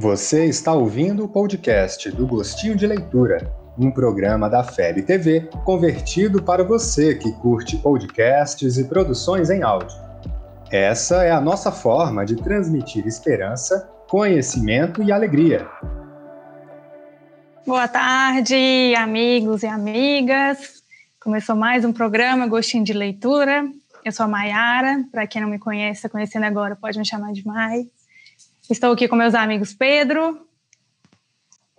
Você 0.00 0.44
está 0.44 0.72
ouvindo 0.72 1.24
o 1.24 1.28
podcast 1.28 2.08
do 2.12 2.24
Gostinho 2.24 2.76
de 2.76 2.86
Leitura, 2.86 3.52
um 3.76 3.90
programa 3.90 4.48
da 4.48 4.62
FEB 4.62 5.02
TV 5.02 5.50
convertido 5.64 6.40
para 6.40 6.62
você 6.62 7.16
que 7.16 7.32
curte 7.32 7.76
podcasts 7.78 8.78
e 8.78 8.84
produções 8.84 9.50
em 9.50 9.64
áudio. 9.64 9.98
Essa 10.70 11.24
é 11.24 11.32
a 11.32 11.40
nossa 11.40 11.72
forma 11.72 12.24
de 12.24 12.36
transmitir 12.36 13.08
esperança, 13.08 13.90
conhecimento 14.08 15.02
e 15.02 15.10
alegria. 15.10 15.68
Boa 17.66 17.88
tarde, 17.88 18.94
amigos 18.96 19.64
e 19.64 19.66
amigas. 19.66 20.80
Começou 21.20 21.56
mais 21.56 21.84
um 21.84 21.92
programa 21.92 22.46
Gostinho 22.46 22.84
de 22.84 22.92
Leitura. 22.92 23.68
Eu 24.04 24.12
sou 24.12 24.26
a 24.26 24.28
Maiara, 24.28 25.04
para 25.10 25.26
quem 25.26 25.42
não 25.42 25.48
me 25.48 25.58
conhece, 25.58 25.98
está 25.98 26.08
conhecendo 26.08 26.44
agora, 26.44 26.76
pode 26.76 26.96
me 26.96 27.04
chamar 27.04 27.32
de 27.32 27.44
Mai. 27.44 27.88
Estou 28.70 28.92
aqui 28.92 29.08
com 29.08 29.16
meus 29.16 29.34
amigos 29.34 29.72
Pedro 29.72 30.46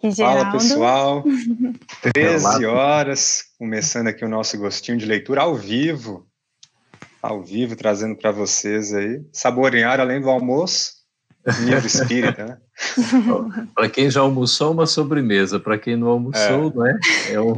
e 0.01 0.09
Geraldo. 0.09 0.39
Fala, 0.39 0.51
pessoal. 0.53 1.23
13 2.13 2.65
horas, 2.65 3.43
começando 3.59 4.07
aqui 4.07 4.25
o 4.25 4.29
nosso 4.29 4.57
gostinho 4.57 4.97
de 4.97 5.05
leitura 5.05 5.41
ao 5.41 5.53
vivo. 5.53 6.27
Ao 7.21 7.43
vivo, 7.43 7.75
trazendo 7.75 8.15
para 8.15 8.31
vocês 8.31 8.91
aí. 8.91 9.23
Saborear 9.31 9.99
além 9.99 10.19
do 10.19 10.31
almoço, 10.31 10.93
livro 11.59 11.85
espírita, 11.85 12.45
né? 12.45 12.57
para 13.75 13.87
quem 13.87 14.09
já 14.09 14.21
almoçou, 14.21 14.71
uma 14.71 14.87
sobremesa. 14.87 15.59
Para 15.59 15.77
quem 15.77 15.95
não 15.95 16.07
almoçou, 16.07 16.85
é. 16.85 16.93
né? 16.93 16.99
É 17.29 17.39
um, 17.39 17.53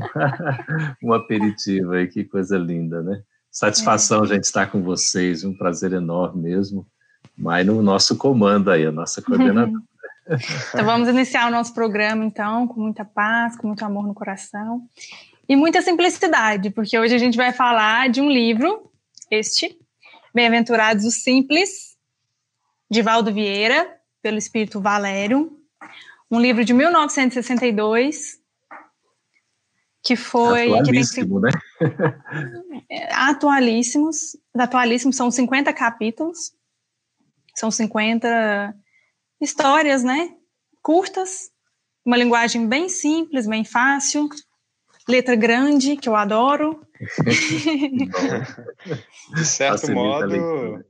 um 1.02 1.13
aperitivo 1.13 1.93
aí, 1.93 2.05
que 2.05 2.26
coisa 2.26 2.57
linda, 2.57 3.02
né? 3.02 3.21
Satisfação, 3.49 4.26
é. 4.26 4.27
gente, 4.27 4.43
estar 4.43 4.70
com 4.70 4.84
vocês. 4.84 5.45
Um 5.45 5.55
prazer 5.57 5.93
enorme 5.93 6.41
mesmo 6.41 6.85
mas 7.38 7.66
no 7.66 7.81
nosso 7.81 8.17
comando 8.17 8.71
aí, 8.71 8.85
a 8.85 8.91
nossa 8.91 9.21
coordenadora. 9.23 9.82
então 10.70 10.85
vamos 10.85 11.10
iniciar 11.10 11.48
o 11.48 11.51
nosso 11.51 11.74
programa, 11.74 12.24
então, 12.24 12.68
com 12.68 12.82
muita 12.82 13.04
paz, 13.04 13.57
com 13.57 13.68
muito 13.68 13.84
amor 13.84 14.05
no 14.05 14.13
coração 14.13 14.87
e 15.48 15.55
muita 15.55 15.82
simplicidade, 15.82 16.70
porque 16.70 16.98
hoje 16.98 17.13
a 17.13 17.18
gente 17.18 17.35
vai 17.35 17.52
falar 17.52 18.09
de 18.09 18.21
um 18.21 18.29
livro, 18.29 18.90
este, 19.29 19.77
Bem-aventurados 20.34 21.04
os 21.04 21.24
Simples, 21.24 21.98
de 22.90 23.02
Valdo 23.02 23.34
Vieira, 23.34 23.98
pelo 24.21 24.37
Espírito 24.37 24.79
Valério, 24.79 25.52
um 26.29 26.40
livro 26.40 26.63
de 26.63 26.74
1962, 26.74 28.40
que 30.02 30.15
foi... 30.15 30.74
Atualíssimo, 30.74 31.41
que 31.41 31.52
tem, 31.79 31.90
né? 31.90 33.07
atualíssimos, 33.12 34.37
atualíssimos, 34.57 35.18
são 35.18 35.29
50 35.29 35.74
capítulos, 35.74 36.54
são 37.55 37.71
50 37.71 38.74
histórias, 39.40 40.04
né? 40.04 40.30
Curtas, 40.82 41.49
uma 42.05 42.18
linguagem 42.18 42.68
bem 42.68 42.90
simples, 42.90 43.48
bem 43.48 43.63
fácil, 43.63 44.27
letra 45.08 45.35
grande, 45.35 45.96
que 45.98 46.10
eu 46.10 46.16
adoro. 46.16 46.85
De 49.35 49.46
certo 49.46 49.91
modo, 49.91 50.84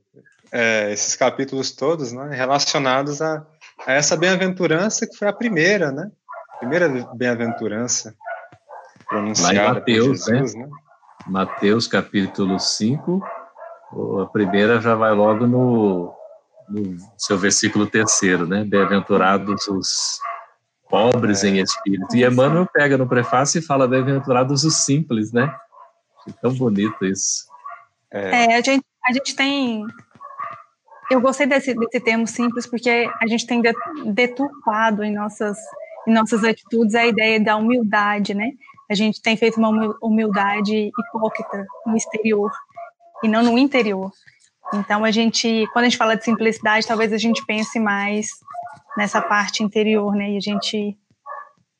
é, 0.50 0.92
esses 0.92 1.16
capítulos 1.16 1.72
todos, 1.72 2.12
né, 2.12 2.28
relacionados 2.34 3.22
a, 3.22 3.46
a 3.86 3.92
essa 3.92 4.16
bem-aventurança 4.16 5.06
que 5.06 5.16
foi 5.16 5.28
a 5.28 5.32
primeira, 5.32 5.90
né? 5.90 6.10
Primeira 6.58 6.88
bem-aventurança 7.14 8.14
pronunciada 9.08 9.80
Mateus, 9.80 10.24
por 10.24 10.34
Jesus, 10.34 10.54
né? 10.54 10.66
né? 10.66 10.70
Mateus 11.26 11.86
capítulo 11.86 12.58
5, 12.58 13.22
a 14.22 14.26
primeira 14.26 14.80
já 14.80 14.94
vai 14.94 15.12
logo 15.12 15.46
no 15.46 16.14
no 16.72 16.96
seu 17.18 17.36
versículo 17.36 17.86
terceiro, 17.86 18.46
né? 18.46 18.64
Bem-aventurados 18.64 19.68
os 19.68 20.18
pobres 20.88 21.44
é. 21.44 21.48
em 21.48 21.58
espírito. 21.60 22.16
E 22.16 22.24
Emmanuel 22.24 22.66
pega 22.66 22.96
no 22.96 23.06
prefácio 23.06 23.58
e 23.58 23.62
fala 23.62 23.86
bem-aventurados 23.86 24.64
os 24.64 24.84
simples, 24.84 25.32
né? 25.32 25.54
É 26.28 26.32
tão 26.40 26.52
bonito 26.54 27.04
isso. 27.04 27.46
É, 28.10 28.54
é 28.54 28.56
a, 28.56 28.60
gente, 28.60 28.84
a 29.06 29.12
gente 29.12 29.36
tem. 29.36 29.84
Eu 31.10 31.20
gostei 31.20 31.46
desse, 31.46 31.74
desse 31.74 32.00
termo 32.00 32.26
simples 32.26 32.66
porque 32.66 33.10
a 33.20 33.26
gente 33.26 33.46
tem 33.46 33.60
deturpado 34.06 35.04
em 35.04 35.12
nossas, 35.14 35.58
em 36.06 36.12
nossas 36.12 36.42
atitudes 36.44 36.94
a 36.94 37.06
ideia 37.06 37.38
da 37.38 37.56
humildade, 37.56 38.34
né? 38.34 38.52
A 38.90 38.94
gente 38.94 39.20
tem 39.20 39.36
feito 39.36 39.58
uma 39.58 39.96
humildade 40.02 40.90
hipócrita 40.98 41.66
no 41.86 41.96
exterior 41.96 42.50
e 43.22 43.28
não 43.28 43.42
no 43.42 43.58
interior. 43.58 44.10
Então 44.74 45.04
a 45.04 45.10
gente, 45.10 45.66
quando 45.72 45.84
a 45.84 45.88
gente 45.88 45.98
fala 45.98 46.16
de 46.16 46.24
simplicidade, 46.24 46.86
talvez 46.86 47.12
a 47.12 47.18
gente 47.18 47.44
pense 47.44 47.78
mais 47.78 48.28
nessa 48.96 49.20
parte 49.20 49.62
interior, 49.62 50.14
né? 50.14 50.30
E 50.32 50.36
a 50.36 50.40
gente 50.40 50.96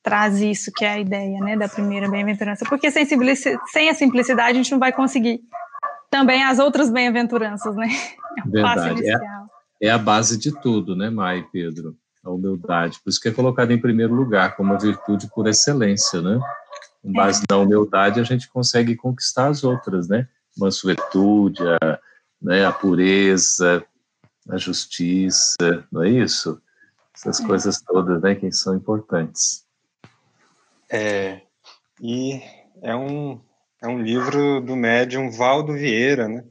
traz 0.03 0.41
isso 0.41 0.71
que 0.75 0.85
é 0.85 0.93
a 0.93 0.99
ideia, 0.99 1.39
né, 1.39 1.57
da 1.57 1.69
primeira 1.69 2.11
bem-aventurança, 2.11 2.65
porque 2.69 2.91
sem, 2.91 3.07
sem 3.07 3.89
a 3.89 3.95
simplicidade 3.95 4.51
a 4.51 4.63
gente 4.63 4.73
não 4.73 4.81
vai 4.81 4.93
conseguir 4.93 5.41
também 6.11 6.43
as 6.43 6.59
outras 6.59 6.91
bem-aventuranças, 6.91 7.75
né? 7.77 7.89
É 8.35 8.49
Verdade. 8.49 9.11
É, 9.11 9.89
é, 9.89 9.91
a 9.91 9.99
base 9.99 10.39
de 10.39 10.59
tudo, 10.63 10.97
né, 10.97 11.11
Mai 11.11 11.41
e 11.41 11.43
Pedro? 11.43 11.95
A 12.25 12.31
humildade. 12.31 12.99
Por 13.05 13.11
isso 13.11 13.21
que 13.21 13.29
é 13.29 13.31
colocado 13.31 13.73
em 13.73 13.79
primeiro 13.79 14.15
lugar 14.15 14.57
como 14.57 14.73
uma 14.73 14.79
virtude 14.79 15.29
por 15.35 15.47
excelência, 15.47 16.23
né? 16.23 16.41
Com 17.03 17.13
base 17.13 17.43
é. 17.43 17.53
na 17.53 17.59
humildade 17.59 18.21
a 18.21 18.23
gente 18.23 18.49
consegue 18.49 18.97
conquistar 18.97 19.49
as 19.49 19.63
outras, 19.63 20.09
né? 20.09 20.27
Mansuetude, 20.57 21.63
a 21.83 21.99
né, 22.43 22.65
a 22.65 22.73
pureza, 22.73 23.85
a 24.49 24.57
justiça, 24.57 25.87
não 25.91 26.03
é 26.03 26.11
isso? 26.11 26.61
Essas 27.15 27.41
é. 27.41 27.47
coisas 27.47 27.81
todas, 27.81 28.21
né, 28.21 28.35
que 28.35 28.51
são 28.51 28.75
importantes. 28.75 29.65
É, 30.91 31.43
e 32.01 32.43
é 32.83 32.95
um, 32.95 33.41
é 33.81 33.87
um 33.87 34.03
livro 34.03 34.61
do 34.61 34.77
médium 34.77 35.31
Valdo 35.31 35.73
Vieira, 35.73 36.29
né? 36.29 36.45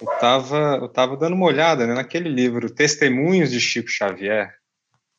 Eu 0.00 0.12
estava 0.12 0.78
eu 0.80 0.88
tava 0.88 1.16
dando 1.16 1.34
uma 1.34 1.46
olhada 1.46 1.86
né, 1.86 1.94
naquele 1.94 2.28
livro 2.28 2.72
Testemunhos 2.72 3.50
de 3.50 3.60
Chico 3.60 3.88
Xavier, 3.88 4.52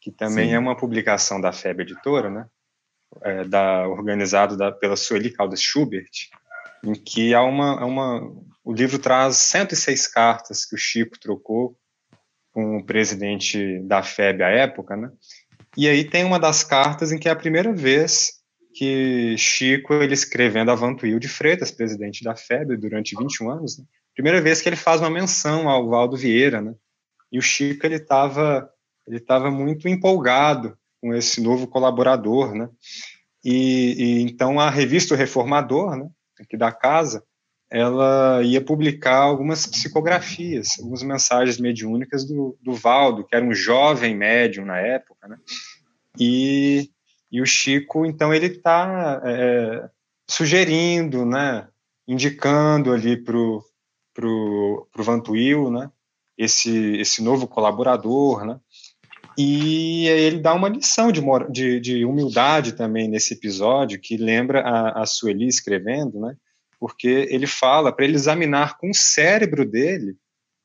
que 0.01 0.11
também 0.11 0.49
Sim. 0.49 0.55
é 0.55 0.59
uma 0.59 0.75
publicação 0.75 1.39
da 1.39 1.53
FEB 1.53 1.81
Editora, 1.81 2.29
né? 2.29 2.47
É, 3.21 3.45
da, 3.45 3.87
organizado 3.87 4.57
da, 4.57 4.71
pela 4.71 4.97
Sueli 4.97 5.29
Caldas 5.29 5.61
Schubert, 5.61 6.09
em 6.85 6.93
que 6.93 7.33
há 7.33 7.41
uma, 7.43 7.83
uma, 7.83 8.21
o 8.63 8.71
livro 8.71 8.99
traz 8.99 9.37
106 9.37 10.07
cartas 10.07 10.65
que 10.65 10.75
o 10.75 10.77
Chico 10.77 11.19
trocou 11.19 11.77
com 12.51 12.77
o 12.77 12.85
presidente 12.85 13.79
da 13.81 14.01
FEB 14.01 14.43
à 14.43 14.49
época, 14.49 14.95
né? 14.95 15.11
E 15.75 15.89
aí 15.89 16.05
tem 16.05 16.23
uma 16.23 16.39
das 16.39 16.63
cartas 16.63 17.11
em 17.11 17.19
que 17.19 17.27
é 17.27 17.31
a 17.31 17.35
primeira 17.35 17.73
vez 17.73 18.33
que 18.73 19.35
Chico, 19.37 19.93
ele 19.93 20.13
escrevendo 20.13 20.71
a 20.71 20.75
Vantuil 20.75 21.19
de 21.19 21.27
Freitas, 21.27 21.71
presidente 21.71 22.23
da 22.23 22.35
FEB 22.35 22.77
durante 22.77 23.15
21 23.17 23.49
anos, 23.49 23.77
né? 23.77 23.85
primeira 24.13 24.41
vez 24.41 24.61
que 24.61 24.69
ele 24.69 24.77
faz 24.77 25.01
uma 25.01 25.09
menção 25.09 25.67
ao 25.67 25.89
Valdo 25.89 26.15
Vieira, 26.15 26.61
né? 26.61 26.73
E 27.31 27.37
o 27.37 27.41
Chico, 27.41 27.85
ele 27.85 27.95
estava 27.95 28.69
ele 29.07 29.19
tava 29.19 29.51
muito 29.51 29.87
empolgado 29.87 30.75
com 30.99 31.13
esse 31.13 31.41
novo 31.41 31.67
colaborador, 31.67 32.55
né? 32.55 32.69
E, 33.43 33.95
e 33.97 34.21
então 34.21 34.59
a 34.59 34.69
revista 34.69 35.13
o 35.13 35.17
Reformador, 35.17 35.95
né, 35.95 36.09
aqui 36.39 36.57
da 36.57 36.71
casa, 36.71 37.23
ela 37.69 38.41
ia 38.43 38.61
publicar 38.61 39.17
algumas 39.17 39.65
psicografias, 39.65 40.79
algumas 40.79 41.03
mensagens 41.03 41.57
mediúnicas 41.57 42.25
do, 42.25 42.57
do 42.61 42.73
Valdo, 42.73 43.25
que 43.25 43.35
era 43.35 43.45
um 43.45 43.53
jovem 43.53 44.15
médium 44.15 44.65
na 44.65 44.77
época, 44.77 45.27
né? 45.27 45.37
E, 46.19 46.89
e 47.31 47.41
o 47.41 47.45
Chico, 47.45 48.05
então, 48.05 48.33
ele 48.33 48.47
está 48.47 49.21
é, 49.25 49.89
sugerindo, 50.27 51.25
né, 51.25 51.67
indicando 52.07 52.93
ali 52.93 53.17
para 53.17 53.37
o 53.37 53.63
pro, 54.13 54.87
pro 54.91 55.03
Vantuil, 55.03 55.69
né, 55.69 55.91
esse, 56.37 56.95
esse 56.97 57.21
novo 57.21 57.47
colaborador, 57.47 58.45
né, 58.45 58.59
e 59.37 60.07
ele 60.07 60.39
dá 60.39 60.53
uma 60.53 60.69
lição 60.69 61.11
de, 61.11 61.21
de, 61.49 61.79
de 61.79 62.05
humildade 62.05 62.73
também 62.73 63.07
nesse 63.07 63.33
episódio, 63.33 63.99
que 63.99 64.17
lembra 64.17 64.61
a, 64.61 65.01
a 65.01 65.05
Sueli 65.05 65.47
escrevendo, 65.47 66.19
né, 66.19 66.35
porque 66.79 67.27
ele 67.29 67.47
fala 67.47 67.91
para 67.91 68.05
ele 68.05 68.15
examinar 68.15 68.77
com 68.77 68.89
o 68.89 68.95
cérebro 68.95 69.65
dele, 69.65 70.15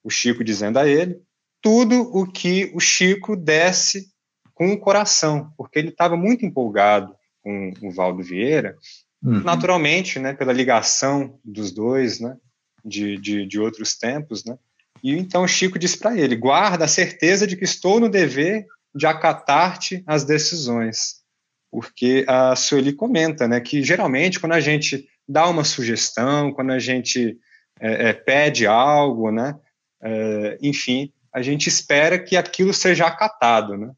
o 0.04 0.10
Chico 0.10 0.44
dizendo 0.44 0.78
a 0.78 0.88
ele, 0.88 1.20
tudo 1.60 2.00
o 2.16 2.26
que 2.26 2.70
o 2.74 2.80
Chico 2.80 3.36
desse 3.36 4.08
com 4.54 4.72
o 4.72 4.78
coração, 4.78 5.52
porque 5.56 5.78
ele 5.78 5.88
estava 5.88 6.16
muito 6.16 6.44
empolgado 6.44 7.14
com 7.42 7.72
o 7.82 7.90
Valdo 7.90 8.22
Vieira, 8.22 8.76
uhum. 9.22 9.40
naturalmente, 9.42 10.18
né, 10.18 10.32
pela 10.32 10.52
ligação 10.52 11.38
dos 11.44 11.72
dois, 11.72 12.20
né, 12.20 12.36
de, 12.84 13.16
de, 13.18 13.46
de 13.46 13.58
outros 13.58 13.96
tempos, 13.96 14.44
né, 14.44 14.58
e 15.02 15.16
então 15.16 15.46
Chico 15.46 15.78
diz 15.78 15.96
para 15.96 16.16
ele, 16.16 16.36
guarda 16.36 16.84
a 16.84 16.88
certeza 16.88 17.46
de 17.46 17.56
que 17.56 17.64
estou 17.64 18.00
no 18.00 18.08
dever 18.08 18.66
de 18.94 19.06
acatar-te 19.06 20.02
as 20.06 20.24
decisões, 20.24 21.20
porque 21.70 22.24
a 22.28 22.56
Sueli 22.56 22.92
comenta, 22.92 23.46
né, 23.46 23.60
que 23.60 23.82
geralmente 23.82 24.40
quando 24.40 24.52
a 24.52 24.60
gente 24.60 25.08
dá 25.28 25.48
uma 25.48 25.64
sugestão, 25.64 26.52
quando 26.52 26.72
a 26.72 26.78
gente 26.78 27.38
é, 27.80 28.10
é, 28.10 28.12
pede 28.12 28.66
algo, 28.66 29.30
né? 29.30 29.56
É, 30.02 30.58
enfim, 30.60 31.12
a 31.32 31.40
gente 31.40 31.68
espera 31.68 32.18
que 32.18 32.36
aquilo 32.36 32.74
seja 32.74 33.06
acatado, 33.06 33.76
né? 33.76 33.92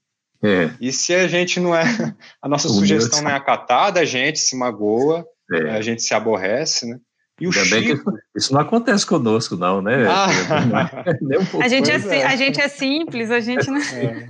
É. 0.44 0.70
E 0.80 0.92
se 0.92 1.14
a 1.14 1.26
gente 1.26 1.58
não 1.58 1.74
é, 1.74 1.82
a 2.42 2.48
nossa 2.48 2.68
o 2.68 2.70
sugestão 2.70 3.20
meu... 3.20 3.28
não 3.28 3.30
é 3.30 3.38
acatada, 3.38 4.00
a 4.00 4.04
gente 4.04 4.38
se 4.38 4.56
magoa, 4.56 5.26
é. 5.52 5.70
a 5.70 5.80
gente 5.80 6.02
se 6.02 6.14
aborrece, 6.14 6.86
né? 6.86 6.98
E 7.40 7.46
o 7.46 7.52
Chico... 7.52 8.12
isso 8.36 8.52
não 8.52 8.60
acontece 8.60 9.06
conosco, 9.06 9.56
não, 9.56 9.82
né? 9.82 10.06
Ah. 10.06 10.28
Um 11.54 11.62
a, 11.62 11.68
gente 11.68 11.90
é, 11.90 11.94
é, 11.94 12.24
a 12.24 12.36
gente 12.36 12.60
é 12.60 12.68
simples, 12.68 13.30
a 13.30 13.40
gente 13.40 13.70
não. 13.70 13.80
É, 13.80 14.26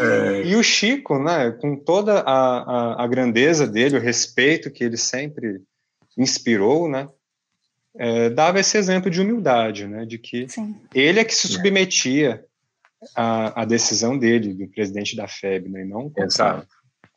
é. 0.00 0.46
E 0.46 0.54
o 0.56 0.62
Chico, 0.62 1.18
né, 1.18 1.50
com 1.52 1.76
toda 1.76 2.20
a, 2.20 2.58
a, 3.00 3.04
a, 3.04 3.06
grandeza 3.06 3.66
dele, 3.66 3.96
o 3.96 4.00
respeito 4.00 4.70
que 4.70 4.84
ele 4.84 4.96
sempre 4.96 5.62
inspirou, 6.16 6.88
né, 6.88 7.08
é, 7.96 8.30
dava 8.30 8.60
esse 8.60 8.76
exemplo 8.76 9.10
de 9.10 9.20
humildade, 9.20 9.86
né, 9.86 10.04
de 10.04 10.18
que 10.18 10.48
Sim. 10.48 10.76
ele 10.94 11.20
é 11.20 11.24
que 11.24 11.34
se 11.34 11.48
submetia 11.48 12.44
à, 13.16 13.62
à, 13.62 13.64
decisão 13.64 14.16
dele, 14.18 14.54
do 14.54 14.68
presidente 14.68 15.16
da 15.16 15.26
FEB, 15.26 15.68
né, 15.68 15.82
e 15.82 15.88
não 15.88 16.06
o 16.06 16.10
contrário. 16.10 16.64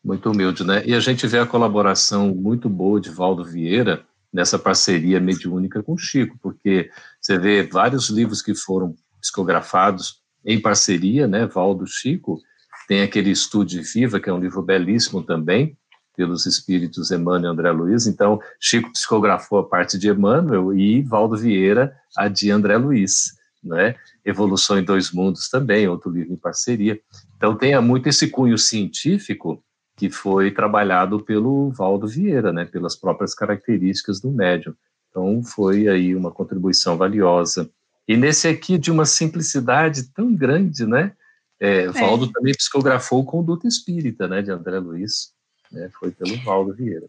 Muito 0.04 0.32
humilde, 0.32 0.66
né? 0.66 0.84
E 0.86 0.94
a 0.94 1.00
gente 1.00 1.26
vê 1.28 1.40
a 1.40 1.46
colaboração 1.46 2.36
muito 2.36 2.68
boa 2.68 3.00
de 3.00 3.10
Valdo 3.10 3.44
Vieira 3.46 4.04
nessa 4.34 4.58
parceria 4.58 5.20
mediúnica 5.20 5.84
com 5.84 5.94
o 5.94 5.98
Chico, 5.98 6.38
porque 6.42 6.90
você 7.22 7.38
vê 7.38 7.64
vários 7.64 8.10
livros 8.10 8.42
que 8.42 8.56
foram 8.56 8.96
psicografados 9.22 10.22
em 10.44 10.60
parceria, 10.60 11.28
né, 11.28 11.46
Valdo 11.46 11.86
Chico, 11.86 12.42
tem 12.88 13.04
aquele 13.04 13.30
Estude 13.30 13.82
Viva, 13.82 14.20
que 14.20 14.30
é 14.30 14.34
um 14.34 14.40
livro 14.40 14.62
belíssimo 14.62 15.22
também, 15.24 15.78
pelos 16.16 16.46
espíritos 16.46 17.12
Emmanuel 17.12 17.52
e 17.52 17.54
André 17.54 17.72
Luiz, 17.72 18.08
então 18.08 18.40
Chico 18.60 18.92
psicografou 18.92 19.60
a 19.60 19.68
parte 19.68 19.98
de 19.98 20.10
Emmanuel 20.10 20.74
e 20.78 21.02
Valdo 21.02 21.38
Vieira 21.38 21.96
a 22.16 22.28
de 22.28 22.52
André 22.52 22.78
Luiz, 22.78 23.36
né, 23.64 23.96
Evolução 24.26 24.78
em 24.78 24.84
Dois 24.84 25.12
Mundos 25.12 25.48
também, 25.48 25.88
outro 25.88 26.12
livro 26.12 26.34
em 26.34 26.38
parceria, 26.38 27.00
então 27.38 27.56
tem 27.56 27.80
muito 27.82 28.10
esse 28.10 28.28
cunho 28.30 28.58
científico 28.58 29.64
que 29.96 30.10
foi 30.10 30.52
trabalhado 30.52 31.20
pelo 31.24 31.70
Valdo 31.70 32.08
Vieira, 32.08 32.52
né, 32.52 32.66
pelas 32.66 32.96
próprias 32.96 33.34
características 33.34 34.20
do 34.20 34.32
médium. 34.32 34.74
Então 35.10 35.44
foi 35.44 35.88
aí 35.88 36.16
uma 36.16 36.32
contribuição 36.32 36.98
valiosa. 36.98 37.70
E 38.08 38.18
nesse 38.18 38.48
aqui 38.48 38.78
de 38.78 38.92
uma 38.92 39.06
simplicidade 39.06 40.12
tão 40.12 40.34
grande, 40.34 40.86
né? 40.86 41.14
É, 41.60 41.88
Valdo 41.88 42.26
é. 42.26 42.30
também 42.34 42.54
psicografou 42.54 43.22
o 43.22 43.26
Conduta 43.26 43.68
Espírita, 43.68 44.28
né, 44.28 44.42
de 44.42 44.52
André 44.52 44.80
Luiz, 44.80 45.32
né, 45.72 45.90
foi 45.98 46.12
pelo 46.12 46.36
Valdo 46.44 46.74
Vieira. 46.74 47.08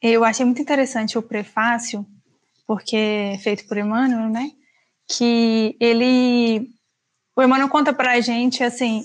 Eu 0.00 0.24
achei 0.24 0.44
muito 0.44 0.60
interessante 0.60 1.16
o 1.16 1.22
prefácio, 1.22 2.04
porque 2.66 2.96
é 2.96 3.38
feito 3.38 3.68
por 3.68 3.76
Emmanuel, 3.76 4.28
né, 4.28 4.50
que 5.06 5.76
ele, 5.78 6.70
o 7.36 7.42
Emmanuel 7.42 7.68
conta 7.68 7.92
para 7.92 8.12
a 8.12 8.20
gente, 8.20 8.64
assim, 8.64 9.04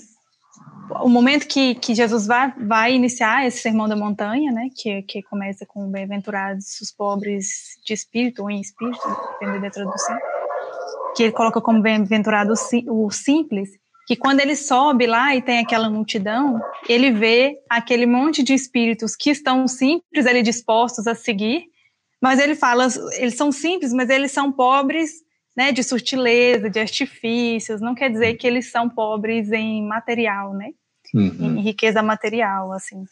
o 1.02 1.08
momento 1.08 1.46
que, 1.46 1.74
que 1.74 1.94
Jesus 1.94 2.26
vai, 2.26 2.52
vai 2.58 2.94
iniciar 2.94 3.46
esse 3.46 3.58
sermão 3.58 3.88
da 3.88 3.96
montanha, 3.96 4.52
né, 4.52 4.68
que, 4.74 5.02
que 5.02 5.22
começa 5.22 5.64
com 5.66 5.90
bem-aventurados 5.90 6.80
os 6.80 6.90
pobres 6.90 7.78
de 7.84 7.92
espírito 7.92 8.42
ou 8.42 8.50
em 8.50 8.60
espírito, 8.60 9.00
dependendo 9.32 9.62
da 9.62 9.70
tradução, 9.70 10.16
que 11.16 11.24
ele 11.24 11.32
coloca 11.32 11.60
como 11.60 11.80
bem-aventurado 11.80 12.52
o 12.88 13.10
simples, 13.10 13.70
que 14.06 14.16
quando 14.16 14.40
ele 14.40 14.56
sobe 14.56 15.06
lá 15.06 15.36
e 15.36 15.42
tem 15.42 15.58
aquela 15.58 15.90
multidão, 15.90 16.60
ele 16.88 17.10
vê 17.10 17.58
aquele 17.68 18.06
monte 18.06 18.42
de 18.42 18.54
espíritos 18.54 19.14
que 19.14 19.30
estão 19.30 19.68
simples 19.68 20.26
ali 20.26 20.42
dispostos 20.42 21.06
a 21.06 21.14
seguir, 21.14 21.64
mas 22.20 22.38
ele 22.38 22.54
fala, 22.54 22.88
eles 23.18 23.34
são 23.34 23.52
simples, 23.52 23.92
mas 23.92 24.08
eles 24.08 24.32
são 24.32 24.50
pobres 24.50 25.10
né, 25.56 25.72
de 25.72 25.82
sutileza, 25.82 26.70
de 26.70 26.78
artifícios, 26.78 27.80
não 27.80 27.94
quer 27.94 28.10
dizer 28.10 28.34
que 28.34 28.46
eles 28.46 28.70
são 28.70 28.88
pobres 28.88 29.50
em 29.52 29.86
material, 29.86 30.54
né? 30.54 30.70
Uhum. 31.14 31.58
Em 31.58 31.60
riqueza 31.62 32.02
material, 32.02 32.72
assim. 32.72 33.04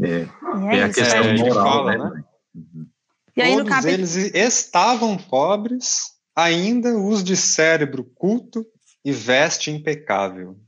É, 0.00 0.26
é, 0.72 0.78
é 0.78 0.82
a 0.84 0.88
questão 0.88 1.24
é, 1.24 1.36
moral, 1.36 1.54
fala, 1.54 1.98
né? 1.98 2.10
né? 2.16 2.24
Uhum. 2.54 2.86
E 3.36 3.42
aí, 3.42 3.56
Todos 3.56 3.68
cap... 3.68 3.86
eles 3.88 4.16
estavam 4.16 5.16
pobres, 5.16 6.12
ainda 6.36 6.98
os 6.98 7.22
de 7.22 7.36
cérebro 7.36 8.04
culto 8.14 8.66
e 9.04 9.12
veste 9.12 9.70
impecável. 9.70 10.58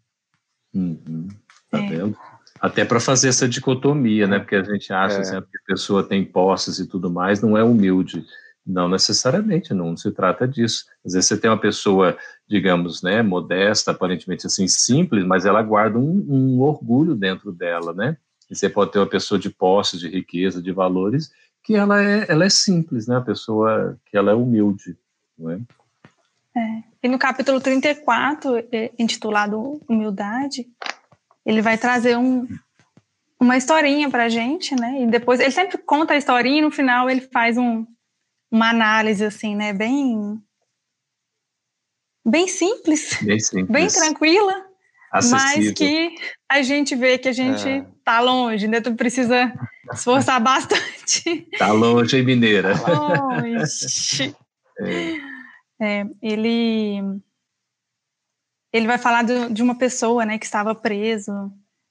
Uhum. 0.73 1.29
Tá 1.71 1.79
é. 1.79 1.87
vendo? 1.87 2.17
Até 2.61 2.85
para 2.85 3.01
fazer 3.01 3.29
essa 3.29 3.49
dicotomia, 3.49 4.27
né? 4.27 4.39
Porque 4.39 4.57
a 4.57 4.63
gente 4.63 4.93
acha 4.93 5.17
é. 5.17 5.21
assim, 5.21 5.33
que 5.33 5.59
a 5.59 5.67
pessoa 5.67 6.03
tem 6.03 6.25
posses 6.25 6.79
e 6.79 6.87
tudo 6.87 7.11
mais, 7.11 7.43
não 7.43 7.59
é 7.59 7.63
humilde. 7.63 8.25
Não 8.67 8.89
necessariamente, 8.89 9.75
não 9.75 9.97
se 9.97 10.11
trata 10.11 10.49
disso. 10.49 10.87
Às 11.05 11.13
vezes 11.13 11.29
você 11.29 11.37
tem 11.37 11.51
uma 11.51 11.61
pessoa, 11.61 12.17
digamos, 12.49 13.03
né, 13.03 13.23
modesta, 13.23 13.91
aparentemente 13.91 14.47
assim, 14.47 14.67
simples, 14.67 15.25
mas 15.25 15.45
ela 15.45 15.63
guarda 15.63 15.99
um, 15.99 16.25
um 16.29 16.61
orgulho 16.61 17.15
dentro 17.15 17.53
dela, 17.53 17.93
né? 17.93 18.17
E 18.51 18.57
você 18.57 18.69
pode 18.69 18.93
ter 18.93 18.99
uma 18.99 19.07
pessoa 19.07 19.39
de 19.39 19.51
posse, 19.51 19.99
de 19.99 20.09
riqueza, 20.09 20.63
de 20.63 20.73
valores, 20.73 21.31
que 21.63 21.75
ela 21.75 22.03
é, 22.03 22.27
ela 22.29 22.45
é 22.45 22.51
simples, 22.51 23.07
né? 23.07 23.17
A 23.17 23.23
pessoa 23.23 23.99
que 24.07 24.17
ela 24.17 24.31
é 24.31 24.35
humilde, 24.35 24.97
não 25.39 25.51
é? 25.51 25.61
É. 26.57 26.83
E 27.03 27.09
no 27.09 27.19
capítulo 27.19 27.61
34, 27.61 28.59
é, 28.73 28.93
intitulado 28.99 29.81
Humildade, 29.89 30.67
ele 31.45 31.61
vai 31.61 31.77
trazer 31.77 32.17
um, 32.17 32.47
uma 33.39 33.57
historinha 33.57 34.09
pra 34.09 34.29
gente, 34.29 34.75
né? 34.75 35.03
E 35.03 35.07
depois 35.07 35.41
ele 35.41 35.51
sempre 35.51 35.77
conta 35.79 36.15
a 36.15 36.17
historinha 36.17 36.59
e 36.59 36.63
no 36.63 36.71
final 36.71 37.11
ele 37.11 37.21
faz 37.21 37.59
um, 37.59 37.85
uma 38.51 38.71
análise 38.71 39.25
assim, 39.25 39.55
né, 39.57 39.73
bem 39.73 40.41
bem 42.25 42.49
simples, 42.49 43.19
bem, 43.23 43.39
simples. 43.39 43.69
bem 43.69 43.89
tranquila, 43.89 44.65
Acessível. 45.13 45.39
mas 45.39 45.73
que 45.73 46.15
a 46.49 46.63
gente 46.63 46.97
vê 46.97 47.19
que 47.19 47.29
a 47.29 47.33
gente 47.33 47.69
é. 47.69 47.87
tá 48.03 48.21
longe, 48.21 48.67
né? 48.67 48.81
Tu 48.81 48.95
precisa 48.95 49.53
esforçar 49.93 50.41
bastante. 50.43 51.49
Tá 51.59 51.71
longe, 51.71 52.17
hein, 52.17 52.25
mineira? 52.25 52.75
Longe. 52.89 54.35
É. 54.81 55.35
É, 55.81 56.07
ele 56.23 57.01
ele 58.73 58.87
vai 58.87 58.99
falar 58.99 59.23
de, 59.23 59.53
de 59.53 59.63
uma 59.63 59.77
pessoa, 59.77 60.25
né, 60.25 60.37
que 60.37 60.45
estava 60.45 60.75
preso, 60.75 61.33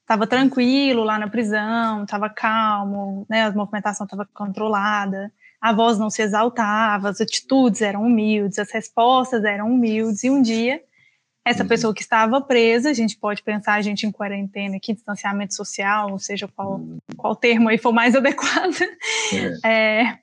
estava 0.02 0.28
tranquilo 0.28 1.04
lá 1.04 1.18
na 1.18 1.30
prisão, 1.30 2.04
estava 2.04 2.30
calmo, 2.30 3.26
né, 3.30 3.46
a 3.46 3.52
movimentação 3.52 4.06
estava 4.06 4.28
controlada 4.34 5.32
a 5.64 5.72
voz 5.72 5.98
não 5.98 6.10
se 6.10 6.22
exaltava, 6.22 7.08
as 7.08 7.22
atitudes 7.22 7.82
eram 7.82 8.04
humildes, 8.04 8.60
as 8.60 8.70
respostas 8.70 9.46
eram 9.46 9.72
humildes, 9.72 10.22
e 10.26 10.30
um 10.30 10.42
dia 10.42 10.84
essa 11.46 11.64
uhum. 11.64 11.70
pessoa 11.70 11.94
que 11.94 12.02
estava 12.02 12.42
presa, 12.42 12.90
a 12.90 12.94
gente 12.94 13.18
pode 13.18 13.44
pensar 13.44 13.76
a 13.76 13.82
gente 13.82 14.06
em 14.06 14.12
quarentena 14.12 14.78
aqui, 14.78 14.94
distanciamento 14.94 15.54
social, 15.54 16.12
ou 16.12 16.20
seja, 16.20 16.48
qual, 16.48 16.76
uhum. 16.76 16.98
qual 17.18 17.36
termo 17.36 17.70
aí 17.70 17.78
for 17.78 17.94
mais 17.94 18.14
adequado. 18.16 18.76
É. 19.64 20.02
É, 20.02 20.20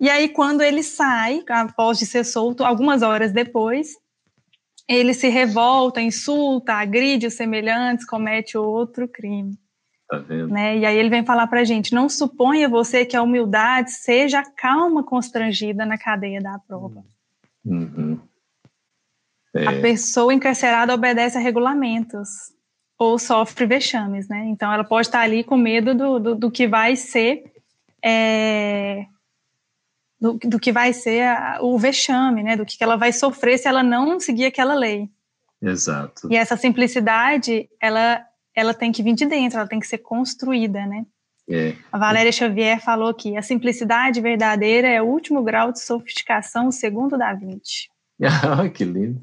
e 0.00 0.10
aí, 0.10 0.28
quando 0.28 0.62
ele 0.62 0.82
sai, 0.82 1.42
após 1.48 1.98
de 1.98 2.06
ser 2.06 2.24
solto, 2.24 2.64
algumas 2.64 3.02
horas 3.02 3.32
depois, 3.32 3.94
ele 4.88 5.14
se 5.14 5.28
revolta, 5.28 6.00
insulta, 6.00 6.74
agride 6.74 7.26
os 7.26 7.34
semelhantes, 7.34 8.06
comete 8.06 8.58
outro 8.58 9.08
crime. 9.08 9.58
Tá? 10.08 10.20
Né? 10.20 10.78
E 10.78 10.86
aí 10.86 10.96
ele 10.96 11.10
vem 11.10 11.24
falar 11.24 11.46
para 11.46 11.60
a 11.60 11.64
gente: 11.64 11.94
não 11.94 12.08
suponha 12.08 12.68
você 12.68 13.04
que 13.04 13.16
a 13.16 13.22
humildade 13.22 13.90
seja 13.90 14.40
a 14.40 14.50
calma 14.50 15.02
constrangida 15.02 15.84
na 15.84 15.98
cadeia 15.98 16.40
da 16.40 16.58
prova. 16.58 17.04
Uhum. 17.64 18.20
É. 19.54 19.66
A 19.66 19.80
pessoa 19.80 20.32
encarcerada 20.32 20.94
obedece 20.94 21.38
a 21.38 21.40
regulamentos 21.40 22.28
ou 22.98 23.18
sofre 23.18 23.66
vexames, 23.66 24.28
né? 24.28 24.44
Então 24.46 24.72
ela 24.72 24.84
pode 24.84 25.08
estar 25.08 25.20
ali 25.20 25.42
com 25.42 25.56
medo 25.56 25.94
do, 25.94 26.18
do, 26.18 26.34
do 26.34 26.50
que 26.50 26.68
vai 26.68 26.94
ser 26.94 27.44
é, 28.04 29.06
do, 30.20 30.34
do, 30.34 30.60
que 30.60 30.72
vai 30.72 30.92
ser 30.92 31.22
a, 31.22 31.58
o 31.60 31.78
vexame, 31.78 32.42
né? 32.42 32.56
Do 32.56 32.64
que 32.64 32.82
ela 32.82 32.96
vai 32.96 33.12
sofrer 33.12 33.58
se 33.58 33.68
ela 33.68 33.82
não 33.82 34.20
seguir 34.20 34.46
aquela 34.46 34.74
lei. 34.74 35.10
Exato. 35.60 36.28
E 36.30 36.36
essa 36.36 36.56
simplicidade, 36.56 37.68
ela 37.80 38.24
ela 38.56 38.72
tem 38.72 38.90
que 38.90 39.02
vir 39.02 39.14
de 39.14 39.26
dentro, 39.26 39.58
ela 39.58 39.68
tem 39.68 39.78
que 39.78 39.86
ser 39.86 39.98
construída, 39.98 40.86
né? 40.86 41.04
É. 41.48 41.74
A 41.92 41.98
Valéria 41.98 42.32
Xavier 42.32 42.82
falou 42.82 43.14
que 43.14 43.36
a 43.36 43.42
simplicidade 43.42 44.20
verdadeira 44.20 44.88
é 44.88 45.00
o 45.00 45.06
último 45.06 45.44
grau 45.44 45.70
de 45.70 45.80
sofisticação, 45.80 46.68
o 46.68 46.72
segundo 46.72 47.16
da 47.16 47.32
20. 47.32 47.88
ah, 48.42 48.68
que 48.68 48.84
lindo. 48.84 49.20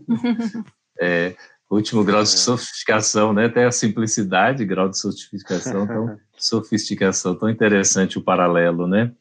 é, 1.02 1.36
último 1.70 2.04
grau 2.04 2.24
de 2.24 2.30
é. 2.30 2.38
sofisticação, 2.38 3.34
né? 3.34 3.46
Até 3.46 3.66
a 3.66 3.72
simplicidade, 3.72 4.66
grau 4.66 4.90
de 4.90 4.98
sofisticação, 4.98 5.88
tão, 5.88 6.18
sofisticação, 6.38 7.36
tão 7.36 7.50
interessante 7.50 8.18
o 8.18 8.24
paralelo, 8.24 8.88
né? 8.88 9.12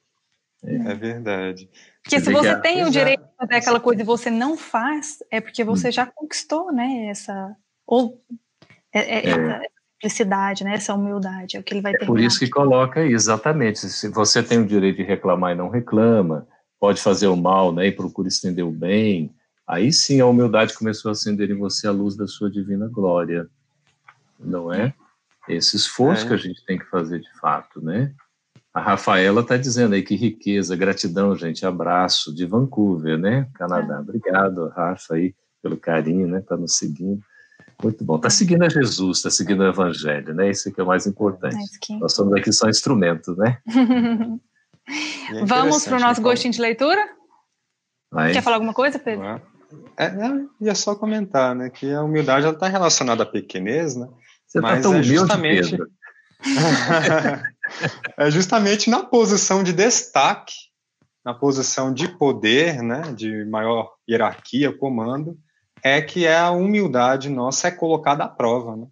É, 0.62 0.74
é 0.74 0.94
verdade. 0.94 1.68
Porque 2.02 2.20
se 2.20 2.32
você 2.32 2.60
tem 2.60 2.84
o 2.84 2.90
direito 2.90 3.22
de 3.22 3.36
fazer 3.36 3.54
aquela 3.54 3.80
coisa 3.80 4.02
e 4.02 4.04
você 4.04 4.30
não 4.30 4.56
faz, 4.56 5.18
é 5.30 5.40
porque 5.40 5.64
você 5.64 5.88
hum. 5.88 5.92
já 5.92 6.06
conquistou, 6.06 6.72
né? 6.72 7.06
Essa 7.08 7.56
ou 7.86 8.22
é, 8.92 9.00
é, 9.00 9.28
essa 9.28 9.60
simplicidade, 10.02 10.64
né? 10.64 10.74
Essa 10.74 10.94
humildade, 10.94 11.56
é 11.56 11.60
o 11.60 11.62
que 11.62 11.74
ele 11.74 11.80
vai 11.80 11.92
ter. 11.92 12.04
É 12.04 12.06
por 12.06 12.18
isso 12.18 12.38
que 12.38 12.50
coloca 12.50 13.00
aí, 13.00 13.12
exatamente. 13.12 13.78
Se 13.78 14.08
você 14.08 14.42
tem 14.42 14.58
o 14.58 14.66
direito 14.66 14.96
de 14.96 15.02
reclamar 15.04 15.52
e 15.52 15.54
não 15.54 15.68
reclama, 15.68 16.46
pode 16.80 17.00
fazer 17.00 17.28
o 17.28 17.36
mal, 17.36 17.72
né? 17.72 17.86
E 17.86 17.92
procura 17.92 18.28
estender 18.28 18.64
o 18.64 18.72
bem. 18.72 19.32
Aí 19.66 19.92
sim 19.92 20.20
a 20.20 20.26
humildade 20.26 20.74
começou 20.74 21.08
a 21.08 21.12
acender 21.12 21.50
em 21.50 21.58
você 21.58 21.86
a 21.86 21.92
luz 21.92 22.16
da 22.16 22.26
sua 22.26 22.50
divina 22.50 22.88
glória. 22.88 23.48
não 24.38 24.72
é? 24.72 24.92
Esse 25.48 25.76
esforço 25.76 26.24
é. 26.24 26.28
que 26.28 26.34
a 26.34 26.36
gente 26.36 26.64
tem 26.64 26.78
que 26.78 26.84
fazer 26.86 27.20
de 27.20 27.32
fato, 27.40 27.80
né? 27.80 28.12
A 28.74 28.80
Rafaela 28.80 29.42
está 29.42 29.56
dizendo 29.56 29.94
aí 29.94 30.02
que 30.02 30.16
riqueza, 30.16 30.74
gratidão, 30.74 31.36
gente, 31.36 31.66
abraço 31.66 32.34
de 32.34 32.46
Vancouver, 32.46 33.18
né? 33.18 33.46
Canadá. 33.54 33.96
É. 33.96 34.00
Obrigado, 34.00 34.68
Rafa, 34.68 35.14
aí, 35.14 35.34
pelo 35.62 35.76
carinho, 35.76 36.26
né? 36.26 36.40
Tá 36.40 36.56
nos 36.56 36.76
seguindo. 36.76 37.22
Muito 37.82 38.04
bom. 38.04 38.16
Está 38.16 38.30
seguindo 38.30 38.62
a 38.62 38.68
Jesus, 38.68 39.18
está 39.18 39.30
seguindo 39.30 39.60
o 39.60 39.66
Evangelho, 39.66 40.34
né? 40.34 40.50
Isso 40.50 40.72
que 40.72 40.80
é 40.80 40.84
o 40.84 40.86
mais 40.86 41.06
importante. 41.06 41.78
Que... 41.80 41.96
Nós 41.98 42.12
somos 42.12 42.32
aqui 42.34 42.52
só 42.52 42.68
instrumentos, 42.68 43.36
né? 43.36 43.58
é 45.34 45.44
Vamos 45.44 45.84
para 45.84 45.96
o 45.96 46.00
nosso 46.00 46.22
gostinho 46.22 46.52
de 46.52 46.60
leitura? 46.60 47.00
Vai. 48.10 48.32
Quer 48.32 48.42
falar 48.42 48.56
alguma 48.56 48.74
coisa, 48.74 48.98
Pedro? 48.98 49.40
É, 49.96 50.04
é, 50.04 50.10
ia 50.60 50.74
só 50.74 50.94
comentar, 50.94 51.54
né? 51.54 51.70
Que 51.70 51.92
a 51.92 52.02
humildade 52.02 52.46
está 52.46 52.68
relacionada 52.68 53.22
à 53.22 53.26
pequenez, 53.26 53.96
né? 53.96 54.08
Você 54.46 54.58
está 54.58 54.80
tão 54.80 54.92
é 54.92 54.96
humilde, 54.96 55.14
justamente... 55.14 55.70
Pedro. 55.70 55.90
é 58.18 58.30
justamente 58.30 58.90
na 58.90 59.02
posição 59.02 59.62
de 59.62 59.72
destaque, 59.72 60.54
na 61.24 61.32
posição 61.32 61.94
de 61.94 62.08
poder, 62.08 62.82
né, 62.82 63.12
de 63.12 63.44
maior 63.44 63.92
hierarquia, 64.08 64.76
comando, 64.76 65.38
é 65.82 66.00
que 66.00 66.26
é 66.26 66.38
a 66.38 66.50
humildade 66.50 67.28
nossa 67.28 67.68
é 67.68 67.70
colocada 67.70 68.24
à 68.24 68.28
prova, 68.28 68.76
né? 68.76 68.86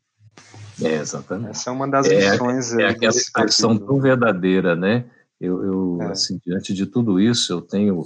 É, 0.82 0.94
exatamente. 0.94 1.50
Essa 1.50 1.70
é 1.70 1.72
uma 1.72 1.88
das 1.88 2.06
é, 2.06 2.14
lições. 2.14 2.72
É, 2.74 2.82
é 2.82 2.88
aquela 2.88 3.12
expressão 3.12 3.76
tão 3.78 4.00
verdadeira, 4.00 4.74
né? 4.74 5.04
Eu, 5.40 5.64
eu 5.64 6.02
é. 6.02 6.06
assim, 6.06 6.40
diante 6.44 6.74
de 6.74 6.86
tudo 6.86 7.20
isso, 7.20 7.52
eu 7.52 7.60
tenho 7.60 8.02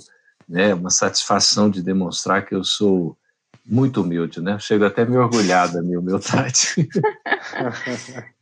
né, 0.48 0.74
uma 0.74 0.90
satisfação 0.90 1.70
de 1.70 1.82
demonstrar 1.82 2.44
que 2.44 2.54
eu 2.54 2.62
sou 2.62 3.16
muito 3.64 4.02
humilde, 4.02 4.40
né? 4.40 4.58
Chego 4.58 4.84
até 4.84 5.02
a 5.02 5.06
me 5.06 5.16
orgulhar 5.16 5.72
da 5.72 5.82
minha 5.82 5.98
humildade. 5.98 6.88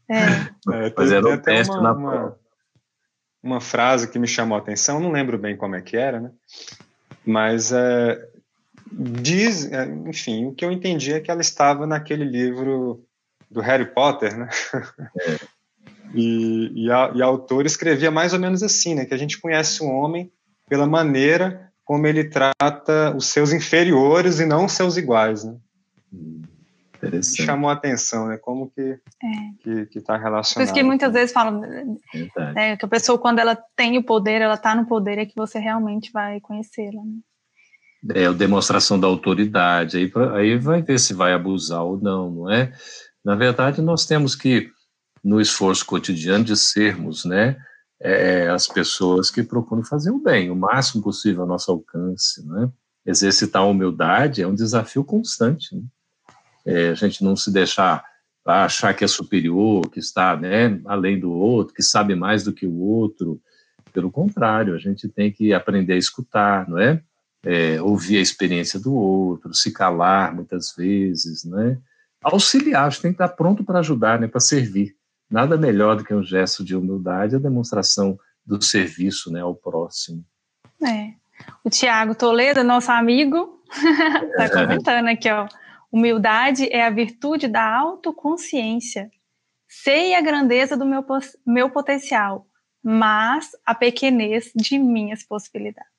É. 0.08 0.18
é 0.88 0.94
Mas 0.96 1.12
era 1.12 1.28
um 1.28 1.38
teste 1.38 1.72
uma, 1.72 1.82
na 1.82 1.92
uma, 1.92 2.36
uma, 3.42 3.60
frase 3.60 4.08
que 4.08 4.18
me 4.18 4.26
chamou 4.26 4.56
a 4.56 4.60
atenção, 4.60 4.98
não 4.98 5.12
lembro 5.12 5.38
bem 5.38 5.56
como 5.56 5.76
é 5.76 5.80
que 5.80 5.96
era, 5.96 6.20
né? 6.20 6.30
Mas 7.24 7.70
é, 7.70 8.28
diz, 8.92 9.70
é, 9.72 9.86
enfim, 10.06 10.46
o 10.46 10.54
que 10.54 10.64
eu 10.64 10.70
entendi 10.70 11.12
é 11.12 11.20
que 11.20 11.30
ela 11.30 11.40
estava 11.40 11.86
naquele 11.86 12.24
livro 12.24 13.04
do 13.50 13.60
Harry 13.60 13.86
Potter, 13.86 14.36
né? 14.36 14.48
É. 15.20 15.38
e, 16.14 16.84
e, 16.84 16.90
a, 16.90 17.12
e 17.14 17.22
a 17.22 17.26
autora 17.26 17.66
escrevia 17.66 18.10
mais 18.10 18.32
ou 18.32 18.38
menos 18.38 18.62
assim, 18.62 18.94
né? 18.94 19.04
Que 19.04 19.14
a 19.14 19.18
gente 19.18 19.40
conhece 19.40 19.82
um 19.82 19.90
homem 19.90 20.30
pela 20.68 20.86
maneira 20.86 21.70
como 21.84 22.06
ele 22.06 22.24
trata 22.24 23.14
os 23.16 23.26
seus 23.26 23.52
inferiores 23.52 24.40
e 24.40 24.46
não 24.46 24.66
os 24.66 24.72
seus 24.72 24.96
iguais, 24.96 25.44
né? 25.44 25.56
Hum. 26.12 26.42
Interessante. 27.02 27.42
chamou 27.42 27.68
a 27.68 27.72
atenção, 27.72 28.28
né? 28.28 28.38
Como 28.38 28.70
que 28.70 28.80
é. 28.80 28.98
que, 29.60 29.86
que 29.86 30.00
tá 30.00 30.16
relacionado. 30.16 30.54
Por 30.54 30.62
isso 30.62 30.72
que 30.72 30.84
muitas 30.84 31.12
vezes 31.12 31.32
falam 31.32 31.60
né, 31.60 32.76
que 32.76 32.84
a 32.84 32.88
pessoa, 32.88 33.18
quando 33.18 33.40
ela 33.40 33.58
tem 33.74 33.98
o 33.98 34.04
poder, 34.04 34.40
ela 34.40 34.54
está 34.54 34.72
no 34.72 34.86
poder, 34.86 35.18
é 35.18 35.26
que 35.26 35.34
você 35.34 35.58
realmente 35.58 36.12
vai 36.12 36.40
conhecê-la. 36.40 37.02
Né? 37.02 37.18
É 38.10 38.32
demonstração 38.32 38.98
da 38.98 39.06
autoridade, 39.06 39.96
aí, 39.96 40.12
aí 40.34 40.58
vai 40.58 40.82
ver 40.82 40.98
se 40.98 41.14
vai 41.14 41.32
abusar 41.32 41.84
ou 41.84 42.00
não, 42.00 42.30
não 42.30 42.50
é? 42.50 42.72
Na 43.24 43.36
verdade, 43.36 43.80
nós 43.80 44.04
temos 44.04 44.34
que, 44.34 44.70
no 45.22 45.40
esforço 45.40 45.86
cotidiano 45.86 46.44
de 46.44 46.56
sermos, 46.56 47.24
né, 47.24 47.56
é, 48.00 48.48
as 48.48 48.66
pessoas 48.66 49.30
que 49.30 49.44
procuram 49.44 49.84
fazer 49.84 50.10
o 50.10 50.18
bem, 50.18 50.50
o 50.50 50.56
máximo 50.56 51.02
possível 51.02 51.42
ao 51.42 51.48
nosso 51.48 51.70
alcance, 51.70 52.44
né? 52.44 52.68
Exercitar 53.06 53.62
a 53.62 53.66
humildade 53.66 54.42
é 54.42 54.46
um 54.46 54.54
desafio 54.54 55.04
constante, 55.04 55.74
né? 55.74 55.82
é, 56.66 56.88
a 56.88 56.94
gente 56.94 57.22
não 57.22 57.36
se 57.36 57.52
deixar 57.52 58.04
achar 58.44 58.92
que 58.92 59.04
é 59.04 59.08
superior, 59.08 59.88
que 59.88 60.00
está 60.00 60.36
né, 60.36 60.80
além 60.84 61.18
do 61.18 61.30
outro, 61.30 61.74
que 61.74 61.82
sabe 61.82 62.14
mais 62.14 62.42
do 62.42 62.52
que 62.52 62.66
o 62.66 62.76
outro. 62.80 63.40
Pelo 63.92 64.10
contrário, 64.10 64.74
a 64.74 64.78
gente 64.78 65.08
tem 65.08 65.30
que 65.30 65.52
aprender 65.52 65.92
a 65.92 65.98
escutar, 65.98 66.68
não 66.68 66.78
é? 66.78 67.00
É 67.44 67.80
ouvir 67.82 68.18
a 68.18 68.22
experiência 68.22 68.78
do 68.78 68.94
outro, 68.94 69.52
se 69.54 69.72
calar 69.72 70.34
muitas 70.34 70.74
vezes, 70.74 71.44
né? 71.44 71.78
Auxiliar, 72.22 72.86
a 72.86 72.90
gente 72.90 73.02
tem 73.02 73.10
que 73.10 73.22
estar 73.22 73.34
pronto 73.34 73.64
para 73.64 73.80
ajudar, 73.80 74.20
né, 74.20 74.28
para 74.28 74.40
servir. 74.40 74.94
Nada 75.28 75.56
melhor 75.56 75.96
do 75.96 76.04
que 76.04 76.14
um 76.14 76.22
gesto 76.22 76.64
de 76.64 76.76
humildade, 76.76 77.34
a 77.34 77.40
demonstração 77.40 78.18
do 78.46 78.62
serviço 78.62 79.32
né, 79.32 79.40
ao 79.40 79.54
próximo. 79.54 80.24
É. 80.80 81.14
O 81.64 81.70
Tiago 81.70 82.14
Toledo, 82.14 82.62
nosso 82.62 82.92
amigo, 82.92 83.60
está 83.70 84.44
é. 84.44 84.48
comentando 84.48 85.08
aqui, 85.08 85.28
ó. 85.30 85.48
Humildade 85.90 86.68
é 86.70 86.86
a 86.86 86.90
virtude 86.90 87.48
da 87.48 87.76
autoconsciência. 87.76 89.10
Sei 89.68 90.14
a 90.14 90.20
grandeza 90.20 90.76
do 90.76 90.84
meu, 90.84 91.04
meu 91.46 91.70
potencial, 91.70 92.46
mas 92.82 93.50
a 93.64 93.74
pequenez 93.74 94.52
de 94.54 94.78
minhas 94.78 95.22
possibilidades. 95.22 95.91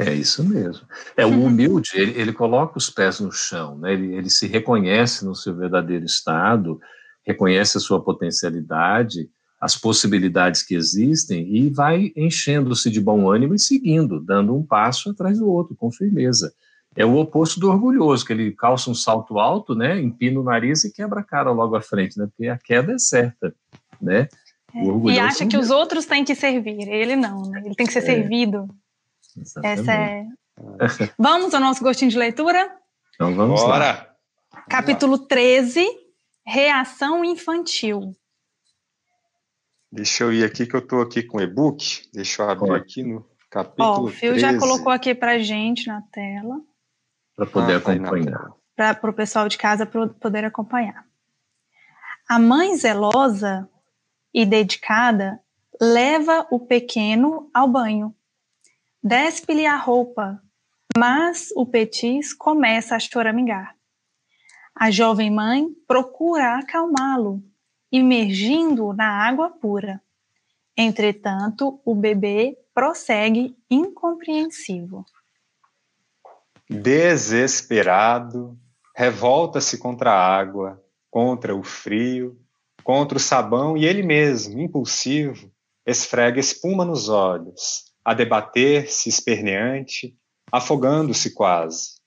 É 0.00 0.14
isso 0.14 0.42
mesmo. 0.44 0.86
É 1.16 1.26
o 1.26 1.30
humilde, 1.44 1.90
ele, 1.94 2.20
ele 2.20 2.32
coloca 2.32 2.78
os 2.78 2.88
pés 2.88 3.20
no 3.20 3.30
chão, 3.30 3.78
né? 3.78 3.92
ele, 3.92 4.14
ele 4.14 4.30
se 4.30 4.46
reconhece 4.46 5.24
no 5.24 5.34
seu 5.34 5.54
verdadeiro 5.54 6.04
estado, 6.04 6.80
reconhece 7.26 7.76
a 7.76 7.80
sua 7.80 8.02
potencialidade, 8.02 9.28
as 9.60 9.76
possibilidades 9.76 10.62
que 10.62 10.74
existem 10.74 11.54
e 11.54 11.68
vai 11.68 12.12
enchendo-se 12.16 12.90
de 12.90 13.00
bom 13.00 13.30
ânimo 13.30 13.54
e 13.54 13.58
seguindo, 13.58 14.20
dando 14.20 14.56
um 14.56 14.64
passo 14.64 15.10
atrás 15.10 15.38
do 15.38 15.48
outro, 15.48 15.76
com 15.76 15.92
firmeza 15.92 16.52
é 16.96 17.04
o 17.04 17.16
oposto 17.16 17.60
do 17.60 17.70
orgulhoso, 17.70 18.24
que 18.24 18.32
ele 18.32 18.52
calça 18.52 18.90
um 18.90 18.94
salto 18.94 19.38
alto, 19.38 19.74
né, 19.74 20.00
empina 20.00 20.40
o 20.40 20.44
nariz 20.44 20.84
e 20.84 20.92
quebra 20.92 21.20
a 21.20 21.24
cara 21.24 21.50
logo 21.50 21.76
à 21.76 21.80
frente, 21.80 22.18
né, 22.18 22.26
porque 22.26 22.48
a 22.48 22.58
queda 22.58 22.92
é 22.92 22.98
certa, 22.98 23.54
né. 24.00 24.28
É, 24.72 25.10
e 25.10 25.18
acha 25.18 25.46
que 25.46 25.56
os 25.56 25.70
outros 25.70 26.06
têm 26.06 26.24
que 26.24 26.34
servir, 26.34 26.88
ele 26.88 27.16
não, 27.16 27.42
né, 27.42 27.62
ele 27.64 27.74
tem 27.74 27.86
que 27.86 27.92
ser 27.92 28.00
é. 28.00 28.02
servido. 28.02 28.68
Exatamente. 29.36 29.80
Essa 29.80 31.04
é... 31.04 31.12
Vamos 31.18 31.54
ao 31.54 31.60
nosso 31.60 31.82
gostinho 31.82 32.10
de 32.10 32.18
leitura? 32.18 32.70
Então 33.14 33.34
vamos 33.34 33.60
Bora. 33.60 33.78
lá. 33.78 34.16
Capítulo 34.68 35.18
13, 35.18 35.86
Reação 36.46 37.24
Infantil. 37.24 38.14
Deixa 39.92 40.24
eu 40.24 40.32
ir 40.32 40.44
aqui 40.44 40.66
que 40.66 40.74
eu 40.74 40.80
estou 40.80 41.02
aqui 41.02 41.22
com 41.22 41.38
o 41.38 41.40
e-book. 41.40 42.08
Deixa 42.14 42.42
eu 42.42 42.50
abrir 42.50 42.72
aqui 42.72 43.02
no 43.02 43.28
capítulo 43.50 43.88
Ó, 43.88 44.02
o 44.04 44.08
Fio 44.08 44.30
13. 44.32 44.40
já 44.40 44.58
colocou 44.58 44.92
aqui 44.92 45.14
para 45.14 45.38
gente 45.38 45.86
na 45.86 46.00
tela 46.12 46.60
para 47.36 47.46
poder 47.46 47.74
ah, 47.74 47.76
acompanhar. 47.78 48.52
Para 48.76 49.10
o 49.10 49.12
pessoal 49.12 49.48
de 49.48 49.58
casa 49.58 49.86
poder 49.86 50.44
acompanhar. 50.44 51.04
A 52.28 52.38
mãe 52.38 52.76
zelosa 52.76 53.68
e 54.32 54.46
dedicada 54.46 55.40
leva 55.80 56.46
o 56.50 56.60
pequeno 56.60 57.50
ao 57.52 57.66
banho. 57.66 58.14
Despe-lhe 59.02 59.66
a 59.66 59.76
roupa, 59.76 60.42
mas 60.96 61.50
o 61.56 61.64
petis 61.64 62.32
começa 62.32 62.96
a 62.96 62.98
choramingar. 62.98 63.74
A 64.74 64.90
jovem 64.90 65.30
mãe 65.30 65.66
procura 65.86 66.58
acalmá-lo, 66.58 67.42
imergindo 67.90 68.92
na 68.92 69.26
água 69.26 69.50
pura. 69.50 70.00
Entretanto, 70.76 71.80
o 71.84 71.94
bebê 71.94 72.56
prossegue 72.74 73.56
incompreensivo 73.70 75.04
desesperado, 76.70 78.56
revolta-se 78.94 79.76
contra 79.76 80.12
a 80.12 80.38
água, 80.38 80.80
contra 81.10 81.56
o 81.56 81.64
frio, 81.64 82.38
contra 82.84 83.18
o 83.18 83.20
sabão 83.20 83.76
e 83.76 83.84
ele 83.84 84.04
mesmo, 84.04 84.60
impulsivo, 84.60 85.50
esfrega 85.84 86.38
espuma 86.38 86.84
nos 86.84 87.08
olhos, 87.08 87.89
a 88.10 88.14
debater-se 88.14 89.08
esperneante, 89.08 90.18
afogando-se 90.50 91.32
quase. 91.32 92.00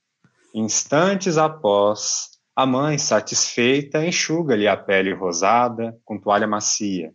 Instantes 0.54 1.38
após, 1.38 2.32
a 2.54 2.66
mãe, 2.66 2.98
satisfeita, 2.98 4.06
enxuga-lhe 4.06 4.68
a 4.68 4.76
pele 4.76 5.14
rosada 5.14 5.98
com 6.04 6.20
toalha 6.20 6.46
macia. 6.46 7.14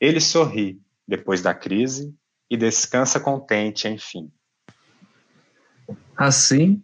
Ele 0.00 0.22
sorri, 0.22 0.80
depois 1.06 1.42
da 1.42 1.52
crise, 1.52 2.14
e 2.48 2.56
descansa 2.56 3.20
contente, 3.20 3.86
enfim. 3.86 4.32
Assim, 6.16 6.82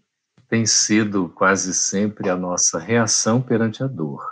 tem 0.50 0.66
sido 0.66 1.30
quase 1.30 1.72
sempre 1.72 2.28
a 2.28 2.36
nossa 2.36 2.78
reação 2.78 3.40
perante 3.40 3.82
a 3.82 3.86
dor. 3.86 4.22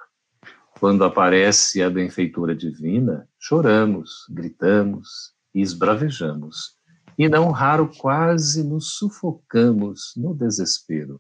Quando 0.79 1.03
aparece 1.05 1.83
a 1.83 1.89
benfeitora 1.89 2.55
divina, 2.55 3.27
choramos, 3.39 4.27
gritamos 4.29 5.33
e 5.55 5.63
esbravejamos. 5.63 6.84
E 7.19 7.29
não 7.29 7.51
raro 7.51 7.91
quase 7.99 8.65
nos 8.65 8.95
sufocamos 8.95 10.13
no 10.17 10.35
desespero. 10.35 11.17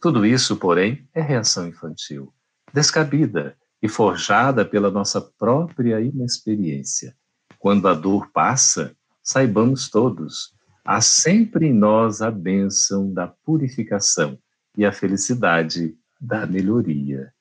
Tudo 0.00 0.26
isso, 0.26 0.56
porém, 0.56 1.08
é 1.14 1.20
reação 1.20 1.68
infantil, 1.68 2.32
descabida 2.72 3.56
e 3.82 3.88
forjada 3.88 4.64
pela 4.64 4.90
nossa 4.90 5.20
própria 5.20 6.00
inexperiência. 6.00 7.14
Quando 7.58 7.86
a 7.86 7.94
dor 7.94 8.30
passa, 8.32 8.96
saibamos 9.22 9.88
todos, 9.88 10.52
há 10.84 11.00
sempre 11.00 11.66
em 11.66 11.74
nós 11.74 12.22
a 12.22 12.30
bênção 12.30 13.12
da 13.12 13.28
purificação 13.28 14.38
e 14.76 14.84
a 14.84 14.92
felicidade 14.92 15.94
da 16.20 16.46
melhoria. 16.46 17.32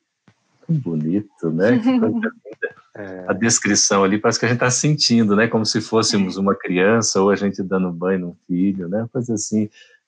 tão 0.67 0.75
bonito, 0.75 1.49
né? 1.51 1.79
É. 2.95 3.25
A 3.27 3.33
descrição 3.33 4.03
ali 4.03 4.17
parece 4.17 4.39
que 4.39 4.45
a 4.45 4.47
gente 4.47 4.57
está 4.57 4.71
sentindo, 4.71 5.35
né? 5.35 5.47
Como 5.47 5.65
se 5.65 5.79
fôssemos 5.79 6.37
uma 6.37 6.55
criança 6.55 7.21
ou 7.21 7.29
a 7.29 7.35
gente 7.35 7.61
dando 7.61 7.91
banho 7.91 8.19
num 8.19 8.35
filho, 8.47 8.87
né? 8.87 9.07
Coisa 9.11 9.35
assim, 9.35 9.65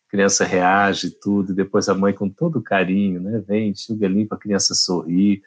a 0.08 0.12
criança 0.12 0.44
reage 0.44 1.12
tudo, 1.12 1.52
e 1.52 1.56
depois 1.56 1.88
a 1.88 1.94
mãe 1.94 2.14
com 2.14 2.30
todo 2.30 2.62
carinho, 2.62 3.22
né? 3.22 3.44
Vem, 3.48 3.70
enxuga 3.70 4.08
limpa, 4.08 4.36
a 4.36 4.40
criança 4.40 4.74
sorri. 4.74 5.42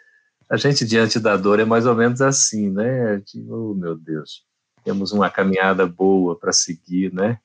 A 0.49 0.57
gente 0.57 0.85
diante 0.87 1.19
da 1.19 1.37
dor 1.37 1.59
é 1.59 1.65
mais 1.65 1.87
ou 1.87 1.95
menos 1.95 2.21
assim, 2.21 2.71
né? 2.71 3.21
Tipo, 3.21 3.73
oh, 3.73 3.75
meu 3.75 3.97
Deus, 3.97 4.45
temos 4.85 5.13
uma 5.13 5.29
caminhada 5.29 5.87
boa 5.87 6.39
para 6.39 6.53
seguir, 6.53 7.13
né? 7.13 7.39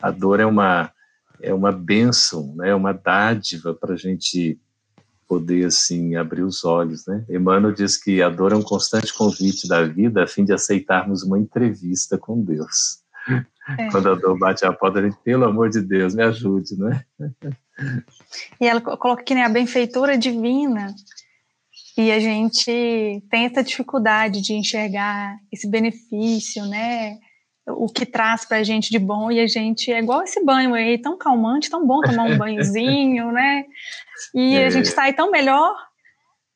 A 0.00 0.10
dor 0.10 0.40
é 0.40 0.46
uma 0.46 0.90
é 1.40 1.52
uma 1.52 1.72
bênção, 1.72 2.54
né? 2.56 2.70
É 2.70 2.74
uma 2.74 2.92
dádiva 2.92 3.74
para 3.74 3.94
a 3.94 3.96
gente 3.96 4.58
poder 5.26 5.66
assim 5.66 6.16
abrir 6.16 6.42
os 6.42 6.64
olhos, 6.64 7.06
né? 7.06 7.24
Emmanuel 7.28 7.72
diz 7.72 7.96
que 7.96 8.22
a 8.22 8.28
dor 8.28 8.52
é 8.52 8.56
um 8.56 8.62
constante 8.62 9.12
convite 9.12 9.68
da 9.68 9.82
vida 9.82 10.22
a 10.24 10.26
fim 10.26 10.44
de 10.44 10.52
aceitarmos 10.52 11.22
uma 11.22 11.38
entrevista 11.38 12.18
com 12.18 12.42
Deus. 12.42 13.02
É. 13.78 13.90
Quando 13.90 14.10
a 14.10 14.14
dor 14.14 14.38
bate 14.38 14.66
a 14.66 14.72
porta, 14.72 14.98
a 14.98 15.02
gente, 15.02 15.16
pelo 15.24 15.44
amor 15.44 15.70
de 15.70 15.80
Deus, 15.80 16.14
me 16.14 16.22
ajude, 16.22 16.76
né? 16.78 17.04
E 18.60 18.66
ela 18.66 18.80
coloca 18.80 19.24
que 19.24 19.34
né, 19.34 19.42
a 19.42 19.48
benfeitora 19.48 20.16
divina 20.16 20.94
e 21.96 22.10
a 22.10 22.20
gente 22.20 23.22
tem 23.30 23.46
essa 23.46 23.62
dificuldade 23.62 24.40
de 24.40 24.52
enxergar 24.52 25.36
esse 25.52 25.68
benefício, 25.68 26.64
né? 26.66 27.18
O 27.66 27.88
que 27.88 28.04
traz 28.04 28.44
para 28.44 28.58
a 28.58 28.62
gente 28.62 28.90
de 28.90 28.98
bom 28.98 29.30
e 29.30 29.40
a 29.40 29.46
gente 29.46 29.90
é 29.90 29.98
igual 29.98 30.22
esse 30.22 30.44
banho 30.44 30.74
aí, 30.74 30.98
tão 30.98 31.16
calmante, 31.16 31.70
tão 31.70 31.86
bom 31.86 32.00
tomar 32.00 32.24
um 32.24 32.36
banhozinho, 32.38 33.32
né? 33.32 33.64
E 34.34 34.56
é. 34.56 34.66
a 34.66 34.70
gente 34.70 34.88
sai 34.88 35.12
tão 35.14 35.30
melhor, 35.30 35.74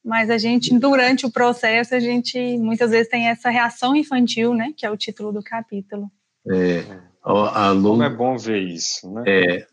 mas 0.05 0.29
a 0.31 0.37
gente, 0.37 0.77
durante 0.79 1.25
o 1.25 1.33
processo, 1.33 1.95
a 1.95 2.01
gente 2.01 2.59
muitas 2.59 2.91
vezes 2.91 3.09
tem 3.09 3.29
essa 3.29 3.51
reação 3.51 3.97
infantil, 3.97 4.55
né? 4.55 4.73
Que 4.77 4.85
é 4.85 4.91
o 4.91 4.97
título 4.97 5.33
do 5.33 5.43
capítulo. 5.43 6.11
É. 6.51 6.85
A 7.23 7.71
Lu... 7.71 7.91
Como 7.91 8.03
é 8.03 8.11
bom 8.11 8.37
ver 8.37 8.63
isso, 8.63 9.11
né? 9.13 9.25
É. 9.27 9.67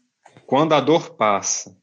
Quando 0.46 0.74
a 0.74 0.80
dor 0.80 1.16
passa, 1.16 1.76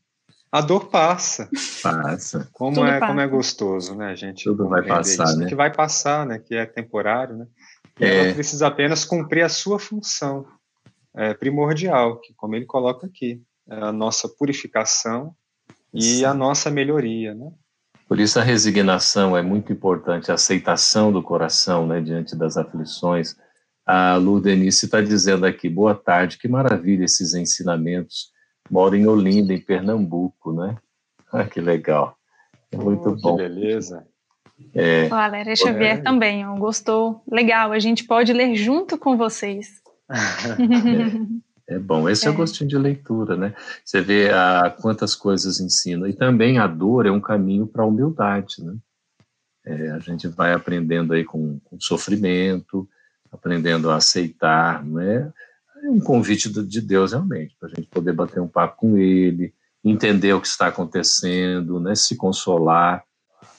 a 0.52 0.60
dor 0.60 0.88
passa. 0.88 1.48
Passa. 1.82 2.46
Como 2.52 2.84
é, 2.84 2.98
passa. 2.98 3.06
como 3.06 3.20
é 3.20 3.26
gostoso, 3.26 3.94
né? 3.94 4.08
A 4.08 4.14
gente 4.14 4.44
Tudo 4.44 4.68
vai 4.68 4.82
passar, 4.82 5.24
isso, 5.24 5.38
né? 5.38 5.46
Que 5.46 5.54
vai 5.54 5.72
passar, 5.72 6.26
né? 6.26 6.38
Que 6.38 6.54
é 6.54 6.66
temporário, 6.66 7.36
né? 7.38 7.46
É. 8.00 8.24
ela 8.24 8.34
precisa 8.34 8.66
apenas 8.66 9.04
cumprir 9.04 9.42
a 9.42 9.48
sua 9.48 9.78
função 9.78 10.46
é, 11.14 11.34
primordial, 11.34 12.20
que 12.20 12.32
como 12.34 12.54
ele 12.54 12.64
coloca 12.64 13.06
aqui, 13.06 13.42
é 13.68 13.74
a 13.76 13.92
nossa 13.92 14.28
purificação 14.28 15.34
e 15.92 16.02
Sim. 16.02 16.24
a 16.24 16.34
nossa 16.34 16.70
melhoria, 16.70 17.34
né? 17.34 17.52
Por 18.08 18.18
isso 18.18 18.38
a 18.38 18.42
resignação 18.42 19.36
é 19.36 19.42
muito 19.42 19.72
importante, 19.72 20.30
a 20.30 20.34
aceitação 20.34 21.10
do 21.10 21.22
coração, 21.22 21.86
né, 21.86 22.00
diante 22.00 22.36
das 22.36 22.58
aflições. 22.58 23.36
A 23.86 24.16
Lu 24.16 24.40
Denise 24.40 24.84
está 24.84 25.00
dizendo 25.00 25.46
aqui, 25.46 25.68
boa 25.68 25.94
tarde, 25.94 26.38
que 26.38 26.46
maravilha 26.46 27.04
esses 27.04 27.34
ensinamentos 27.34 28.30
mora 28.70 28.96
em 28.96 29.06
Olinda, 29.06 29.52
em 29.52 29.60
Pernambuco, 29.60 30.52
né? 30.52 30.76
Ah, 31.34 31.46
que 31.46 31.62
legal. 31.62 32.14
É 32.70 32.76
muito 32.76 33.08
oh, 33.08 33.16
bom. 33.16 33.36
Que 33.36 33.44
beleza. 33.44 34.06
É, 34.74 35.06
o 35.06 35.08
Valéria 35.08 35.54
Xavier 35.56 35.98
é. 35.98 36.00
também, 36.00 36.44
gostou. 36.58 37.22
Legal, 37.30 37.72
a 37.72 37.78
gente 37.78 38.04
pode 38.04 38.32
ler 38.32 38.54
junto 38.54 38.96
com 38.98 39.16
vocês. 39.16 39.82
é, 41.68 41.74
é, 41.74 41.78
bom, 41.78 42.08
esse 42.08 42.26
é. 42.26 42.28
é 42.28 42.30
o 42.30 42.34
gostinho 42.34 42.68
de 42.68 42.78
leitura, 42.78 43.36
né? 43.36 43.54
Você 43.84 44.00
vê 44.00 44.30
a, 44.30 44.74
quantas 44.80 45.14
coisas 45.14 45.60
ensina. 45.60 46.08
E 46.08 46.12
também 46.12 46.58
a 46.58 46.66
dor 46.66 47.06
é 47.06 47.10
um 47.10 47.20
caminho 47.20 47.66
para 47.66 47.82
a 47.82 47.86
humildade, 47.86 48.62
né? 48.62 48.74
É, 49.64 49.90
a 49.90 49.98
gente 50.00 50.26
vai 50.26 50.52
aprendendo 50.52 51.12
aí 51.12 51.24
com, 51.24 51.60
com 51.60 51.80
sofrimento, 51.80 52.88
aprendendo 53.30 53.90
a 53.90 53.96
aceitar, 53.96 54.84
né? 54.84 55.32
é 55.82 55.90
um 55.90 56.00
convite 56.00 56.48
de 56.48 56.80
Deus 56.80 57.12
realmente, 57.12 57.56
para 57.58 57.68
a 57.68 57.74
gente 57.74 57.88
poder 57.88 58.12
bater 58.12 58.40
um 58.40 58.48
papo 58.48 58.76
com 58.76 58.96
Ele, 58.96 59.52
entender 59.84 60.32
o 60.32 60.40
que 60.40 60.46
está 60.46 60.68
acontecendo, 60.68 61.80
né, 61.80 61.94
se 61.94 62.16
consolar. 62.16 63.04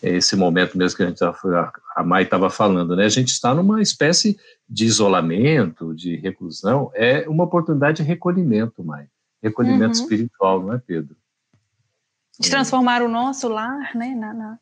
É 0.03 0.09
esse 0.09 0.35
momento 0.35 0.77
mesmo 0.77 0.97
que 0.97 1.03
a 1.03 1.07
gente 1.07 1.23
a 1.23 2.03
Mai 2.03 2.23
estava 2.23 2.49
falando, 2.49 2.93
né? 2.93 3.05
A 3.05 3.09
gente 3.09 3.29
está 3.29 3.55
numa 3.55 3.81
espécie 3.81 4.37
de 4.67 4.85
isolamento, 4.85 5.95
de 5.95 6.17
reclusão, 6.17 6.91
é 6.93 7.27
uma 7.29 7.45
oportunidade 7.45 7.97
de 7.97 8.03
recolhimento, 8.03 8.83
Mai. 8.83 9.07
Recolhimento 9.41 9.97
uhum. 9.97 10.03
espiritual, 10.03 10.61
não 10.61 10.73
é, 10.73 10.79
Pedro? 10.79 11.15
De 12.37 12.49
transformar 12.49 13.01
o 13.01 13.07
nosso 13.07 13.47
lar, 13.47 13.95
né, 13.95 14.13
na, 14.13 14.33
na 14.33 14.59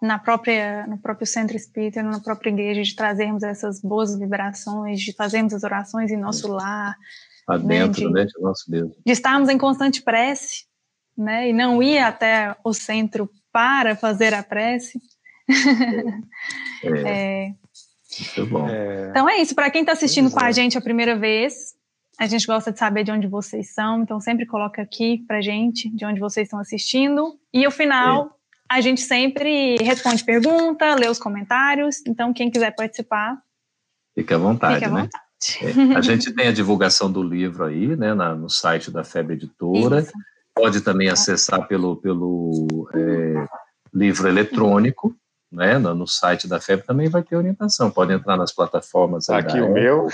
na 0.00 0.18
própria, 0.18 0.86
no 0.86 0.98
próprio 0.98 1.26
centro 1.26 1.56
espírita, 1.56 2.02
na 2.02 2.20
própria 2.20 2.50
igreja, 2.50 2.82
de 2.82 2.96
trazermos 2.96 3.42
essas 3.42 3.82
boas 3.82 4.18
vibrações, 4.18 5.00
de 5.00 5.14
fazermos 5.14 5.52
as 5.52 5.62
orações 5.62 6.10
em 6.10 6.16
nosso 6.16 6.48
lar. 6.48 6.96
Lá 7.46 7.58
né, 7.58 7.80
dentro, 7.80 8.10
né, 8.10 8.24
de, 8.24 8.32
de 8.32 8.40
nosso 8.40 8.70
Deus. 8.70 8.92
De 9.04 9.12
estarmos 9.12 9.48
em 9.50 9.58
constante 9.58 10.02
prece, 10.02 10.64
né, 11.16 11.50
e 11.50 11.52
não 11.52 11.82
ir 11.82 11.98
até 11.98 12.56
o 12.64 12.72
centro 12.72 13.30
para 13.52 13.96
fazer 13.96 14.34
a 14.34 14.42
prece. 14.42 15.00
É. 16.84 16.88
é. 17.06 17.54
Muito 18.20 18.50
bom. 18.50 18.68
É. 18.68 19.08
Então 19.10 19.28
é 19.28 19.38
isso. 19.38 19.54
Para 19.54 19.70
quem 19.70 19.82
está 19.82 19.92
assistindo 19.92 20.30
com 20.30 20.42
a 20.42 20.50
é. 20.50 20.52
gente 20.52 20.76
a 20.76 20.80
primeira 20.80 21.16
vez, 21.16 21.74
a 22.18 22.26
gente 22.26 22.46
gosta 22.46 22.72
de 22.72 22.78
saber 22.78 23.04
de 23.04 23.10
onde 23.10 23.26
vocês 23.26 23.72
são, 23.72 24.02
então 24.02 24.20
sempre 24.20 24.46
coloca 24.46 24.82
aqui 24.82 25.24
para 25.26 25.40
gente 25.40 25.88
de 25.88 26.04
onde 26.04 26.20
vocês 26.20 26.46
estão 26.46 26.58
assistindo. 26.58 27.38
E 27.52 27.66
o 27.66 27.70
final 27.70 28.36
a 28.68 28.80
gente 28.80 29.00
sempre 29.00 29.76
responde 29.78 30.22
pergunta, 30.22 30.94
lê 30.94 31.08
os 31.08 31.18
comentários, 31.18 32.02
então 32.06 32.32
quem 32.32 32.50
quiser 32.50 32.74
participar. 32.74 33.36
Fique 34.14 34.32
à 34.32 34.38
vontade, 34.38 34.74
fique 34.74 34.84
à 34.86 34.90
né? 34.90 35.02
Vontade. 35.02 35.24
É, 35.62 35.96
a 35.96 36.00
gente 36.02 36.32
tem 36.32 36.48
a 36.48 36.52
divulgação 36.52 37.10
do 37.10 37.22
livro 37.22 37.64
aí, 37.64 37.96
né, 37.96 38.12
na, 38.12 38.34
no 38.34 38.50
site 38.50 38.90
da 38.90 39.02
FEB 39.02 39.32
Editora. 39.32 40.00
Isso. 40.00 40.12
Pode 40.60 40.80
também 40.80 41.08
acessar 41.08 41.66
pelo, 41.66 41.96
pelo 41.96 42.88
é, 42.94 43.46
livro 43.92 44.28
eletrônico, 44.28 45.14
né, 45.50 45.78
no, 45.78 46.06
site 46.06 46.46
da 46.46 46.60
FEB 46.60 46.82
também 46.82 47.08
vai 47.08 47.22
ter 47.22 47.36
orientação. 47.36 47.90
Pode 47.90 48.12
entrar 48.12 48.36
nas 48.36 48.52
plataformas. 48.52 49.28
Aqui 49.28 49.60
o 49.60 49.72
meu. 49.72 50.06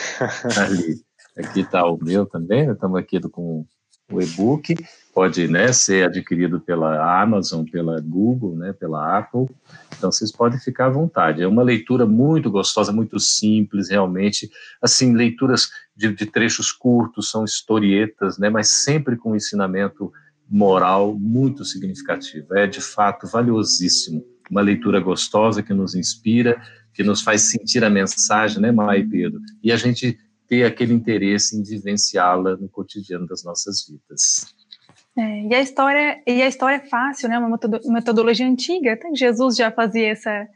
Ali. 0.56 0.96
Aqui 1.36 1.60
está 1.60 1.84
o 1.84 1.98
meu 2.02 2.24
também, 2.24 2.70
estamos 2.70 2.98
aqui 2.98 3.20
com 3.28 3.66
o 4.10 4.22
e-book 4.22 4.74
pode 5.16 5.48
né, 5.48 5.72
ser 5.72 6.04
adquirido 6.04 6.60
pela 6.60 7.22
Amazon, 7.22 7.64
pela 7.64 7.98
Google, 8.02 8.54
né, 8.54 8.74
pela 8.74 9.16
Apple. 9.16 9.48
Então 9.96 10.12
vocês 10.12 10.30
podem 10.30 10.60
ficar 10.60 10.88
à 10.88 10.90
vontade. 10.90 11.42
É 11.42 11.48
uma 11.48 11.62
leitura 11.62 12.04
muito 12.04 12.50
gostosa, 12.50 12.92
muito 12.92 13.18
simples, 13.18 13.88
realmente. 13.88 14.50
Assim, 14.78 15.14
leituras 15.14 15.70
de, 15.96 16.12
de 16.12 16.26
trechos 16.26 16.70
curtos, 16.70 17.30
são 17.30 17.46
historietas, 17.46 18.36
né, 18.36 18.50
mas 18.50 18.68
sempre 18.68 19.16
com 19.16 19.34
ensinamento 19.34 20.12
moral 20.48 21.18
muito 21.18 21.64
significativo. 21.64 22.56
É 22.56 22.66
de 22.66 22.80
fato 22.80 23.26
valiosíssimo. 23.26 24.24
Uma 24.50 24.60
leitura 24.60 25.00
gostosa 25.00 25.62
que 25.62 25.74
nos 25.74 25.94
inspira, 25.94 26.60
que 26.94 27.02
nos 27.02 27.20
faz 27.20 27.42
sentir 27.42 27.84
a 27.84 27.90
mensagem, 27.90 28.60
né, 28.60 28.70
Maia 28.70 28.98
e 28.98 29.08
Pedro? 29.08 29.40
E 29.62 29.72
a 29.72 29.76
gente 29.76 30.18
ter 30.48 30.64
aquele 30.64 30.94
interesse 30.94 31.58
em 31.58 31.62
vivenciá-la 31.62 32.56
no 32.56 32.68
cotidiano 32.68 33.26
das 33.26 33.42
nossas 33.42 33.86
vidas. 33.86 34.54
É, 35.18 35.42
e 35.42 35.54
a 35.54 35.60
história 35.60 36.22
e 36.26 36.42
a 36.42 36.46
história 36.46 36.76
é 36.76 36.88
fácil, 36.88 37.28
né? 37.28 37.38
Uma 37.38 37.58
metodologia 37.86 38.46
antiga. 38.46 38.92
Até 38.92 39.12
Jesus 39.14 39.56
já 39.56 39.70
fazia 39.70 40.08
essa, 40.08 40.46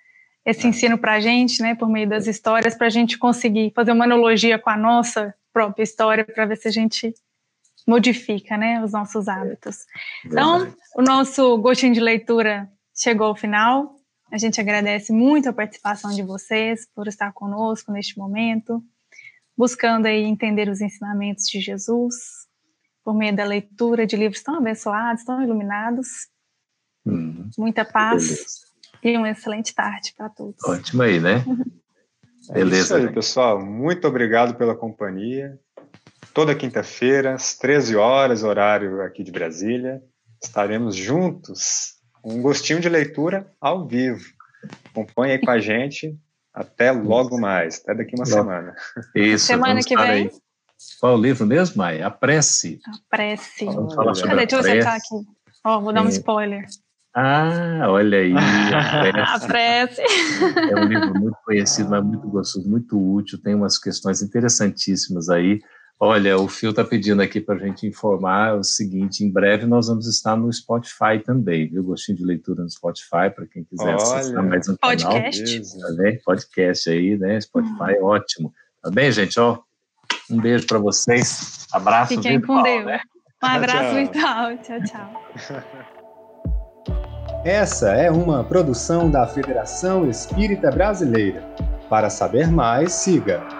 esse 0.45 0.67
é. 0.67 0.69
ensino 0.69 0.99
para 0.99 1.15
a 1.15 1.21
gente, 1.21 1.63
né? 1.63 1.75
Por 1.75 1.89
meio 1.89 2.09
das 2.09 2.27
histórias, 2.27 2.75
para 2.75 2.87
a 2.87 2.91
gente 2.91 3.19
conseguir 3.19 3.73
fazer 3.75 3.93
uma 3.93 4.05
analogia 4.05 4.59
com 4.59 4.71
a 4.71 4.77
nossa 4.77 5.35
própria 5.53 5.83
história, 5.83 6.25
para 6.25 6.47
ver 6.47 6.57
se 6.57 6.69
a 6.69 6.71
gente 6.71 7.13
modifica, 7.87 8.57
né? 8.57 8.83
Os 8.83 8.93
nossos 8.93 9.29
hábitos. 9.29 9.79
Então, 10.25 10.73
o 10.97 11.03
nosso 11.03 11.59
gostinho 11.59 11.95
de 11.95 12.01
leitura 12.01 12.69
chegou 12.95 13.27
ao 13.27 13.37
final. 13.37 13.97
A 14.31 14.39
gente 14.39 14.61
agradece 14.61 15.13
muito 15.13 15.49
a 15.49 15.53
participação 15.53 16.11
de 16.11 16.23
vocês 16.23 16.87
por 16.95 17.09
estar 17.09 17.33
conosco 17.33 17.91
neste 17.91 18.17
momento, 18.17 18.83
buscando 19.57 20.07
aí 20.07 20.23
entender 20.23 20.69
os 20.69 20.81
ensinamentos 20.81 21.45
de 21.45 21.61
Jesus 21.61 22.15
por 23.05 23.15
meio 23.15 23.35
da 23.35 23.45
leitura 23.45 24.07
de 24.07 24.17
livros 24.17 24.43
tão 24.43 24.57
abençoados, 24.57 25.25
tão 25.25 25.43
iluminados. 25.43 26.29
Hum, 27.05 27.49
Muita 27.59 27.85
paz 27.85 28.23
beleza. 28.23 28.47
e 29.03 29.17
uma 29.17 29.31
excelente 29.31 29.75
tarde 29.75 30.13
para 30.17 30.29
todos. 30.29 30.63
Ótimo 30.65 31.03
aí, 31.03 31.19
né? 31.19 31.45
beleza. 32.53 32.95
É 32.95 33.01
isso 33.01 33.09
aí, 33.09 33.13
pessoal. 33.13 33.65
Muito 33.65 34.07
obrigado 34.07 34.55
pela 34.57 34.77
companhia. 34.77 35.59
Toda 36.41 36.55
quinta-feira, 36.55 37.35
às 37.35 37.55
13 37.59 37.97
horas, 37.97 38.43
horário 38.43 39.03
aqui 39.03 39.23
de 39.23 39.31
Brasília, 39.31 40.01
estaremos 40.43 40.97
juntos. 40.97 41.97
Um 42.25 42.41
gostinho 42.41 42.81
de 42.81 42.89
leitura 42.89 43.47
ao 43.61 43.87
vivo. 43.87 44.25
Acompanhe 44.91 45.35
aí 45.35 45.39
com 45.39 45.51
a 45.51 45.59
gente. 45.61 46.19
Até 46.55 46.93
logo 46.93 47.39
mais. 47.39 47.83
Até 47.83 47.95
daqui 47.95 48.15
uma 48.17 48.25
semana. 48.25 48.75
Isso. 49.15 49.45
Semana 49.45 49.81
que 49.83 49.95
vem. 49.95 50.07
Aí. 50.07 50.31
Qual 50.99 51.13
é 51.13 51.15
o 51.15 51.21
livro 51.21 51.47
mesmo, 51.47 51.77
Maia? 51.77 52.07
A 52.07 52.11
Prece. 52.11 52.81
A 52.87 52.93
Prece. 53.15 53.67
Vamos 53.67 53.95
falar 53.95 54.15
sobre 54.15 54.31
Cadê? 54.31 54.47
Deixa 54.47 54.57
eu 54.57 54.61
acertar 54.61 54.95
aqui. 54.95 55.27
Ó, 55.63 55.79
vou 55.79 55.93
dar 55.93 56.03
um 56.03 56.09
spoiler. 56.09 56.65
Ah, 57.15 57.85
olha 57.87 58.17
aí. 58.17 58.33
A 59.13 59.41
prece. 59.41 60.01
É 60.71 60.75
um 60.75 60.85
livro 60.85 61.13
muito 61.21 61.37
conhecido, 61.45 61.91
mas 61.91 62.03
muito 62.03 62.27
gostoso, 62.29 62.67
muito 62.67 62.99
útil, 62.99 63.39
tem 63.43 63.55
umas 63.55 63.77
questões 63.77 64.23
interessantíssimas 64.23 65.29
aí. 65.29 65.61
Olha, 66.03 66.39
o 66.39 66.49
Fio 66.49 66.71
está 66.71 66.83
pedindo 66.83 67.21
aqui 67.21 67.43
para 67.43 67.57
a 67.57 67.59
gente 67.59 67.87
informar 67.87 68.55
o 68.55 68.65
seguinte: 68.65 69.23
em 69.23 69.31
breve 69.31 69.67
nós 69.67 69.89
vamos 69.89 70.07
estar 70.07 70.35
no 70.35 70.51
Spotify 70.51 71.23
também, 71.23 71.69
viu? 71.69 71.85
Gostinho 71.85 72.17
de 72.17 72.25
leitura 72.25 72.63
no 72.63 72.71
Spotify, 72.71 73.29
para 73.35 73.47
quem 73.47 73.65
quiser 73.65 73.85
Olha, 73.85 73.97
acessar 73.97 74.43
mais 74.43 74.67
um 74.67 74.77
podcast. 74.77 75.61
canal. 75.61 75.91
Tá 75.91 76.03
bem? 76.03 76.19
Podcast 76.25 76.91
aí, 76.91 77.19
né? 77.19 77.39
Spotify, 77.39 77.99
uhum. 78.01 78.05
ótimo. 78.05 78.51
Tá 78.83 78.91
bem, 78.91 79.13
gente? 79.13 79.39
Ó, 79.39 79.59
um 80.31 80.41
beijo 80.41 80.67
para 80.67 80.79
vocês. 80.79 81.67
Abraço 81.71 82.15
Fiquem 82.15 82.39
virtual, 82.39 82.57
com 82.57 82.63
Deus. 82.63 82.87
Né? 82.87 83.01
Um 83.43 83.47
abraço 83.47 83.95
virtual. 83.95 84.57
Tchau, 84.57 84.83
tchau. 84.85 85.65
Essa 87.45 87.91
é 87.93 88.11
uma 88.11 88.43
produção 88.43 89.11
da 89.11 89.27
Federação 89.27 90.09
Espírita 90.09 90.71
Brasileira. 90.71 91.43
Para 91.91 92.09
saber 92.09 92.51
mais, 92.51 92.93
siga 92.93 93.60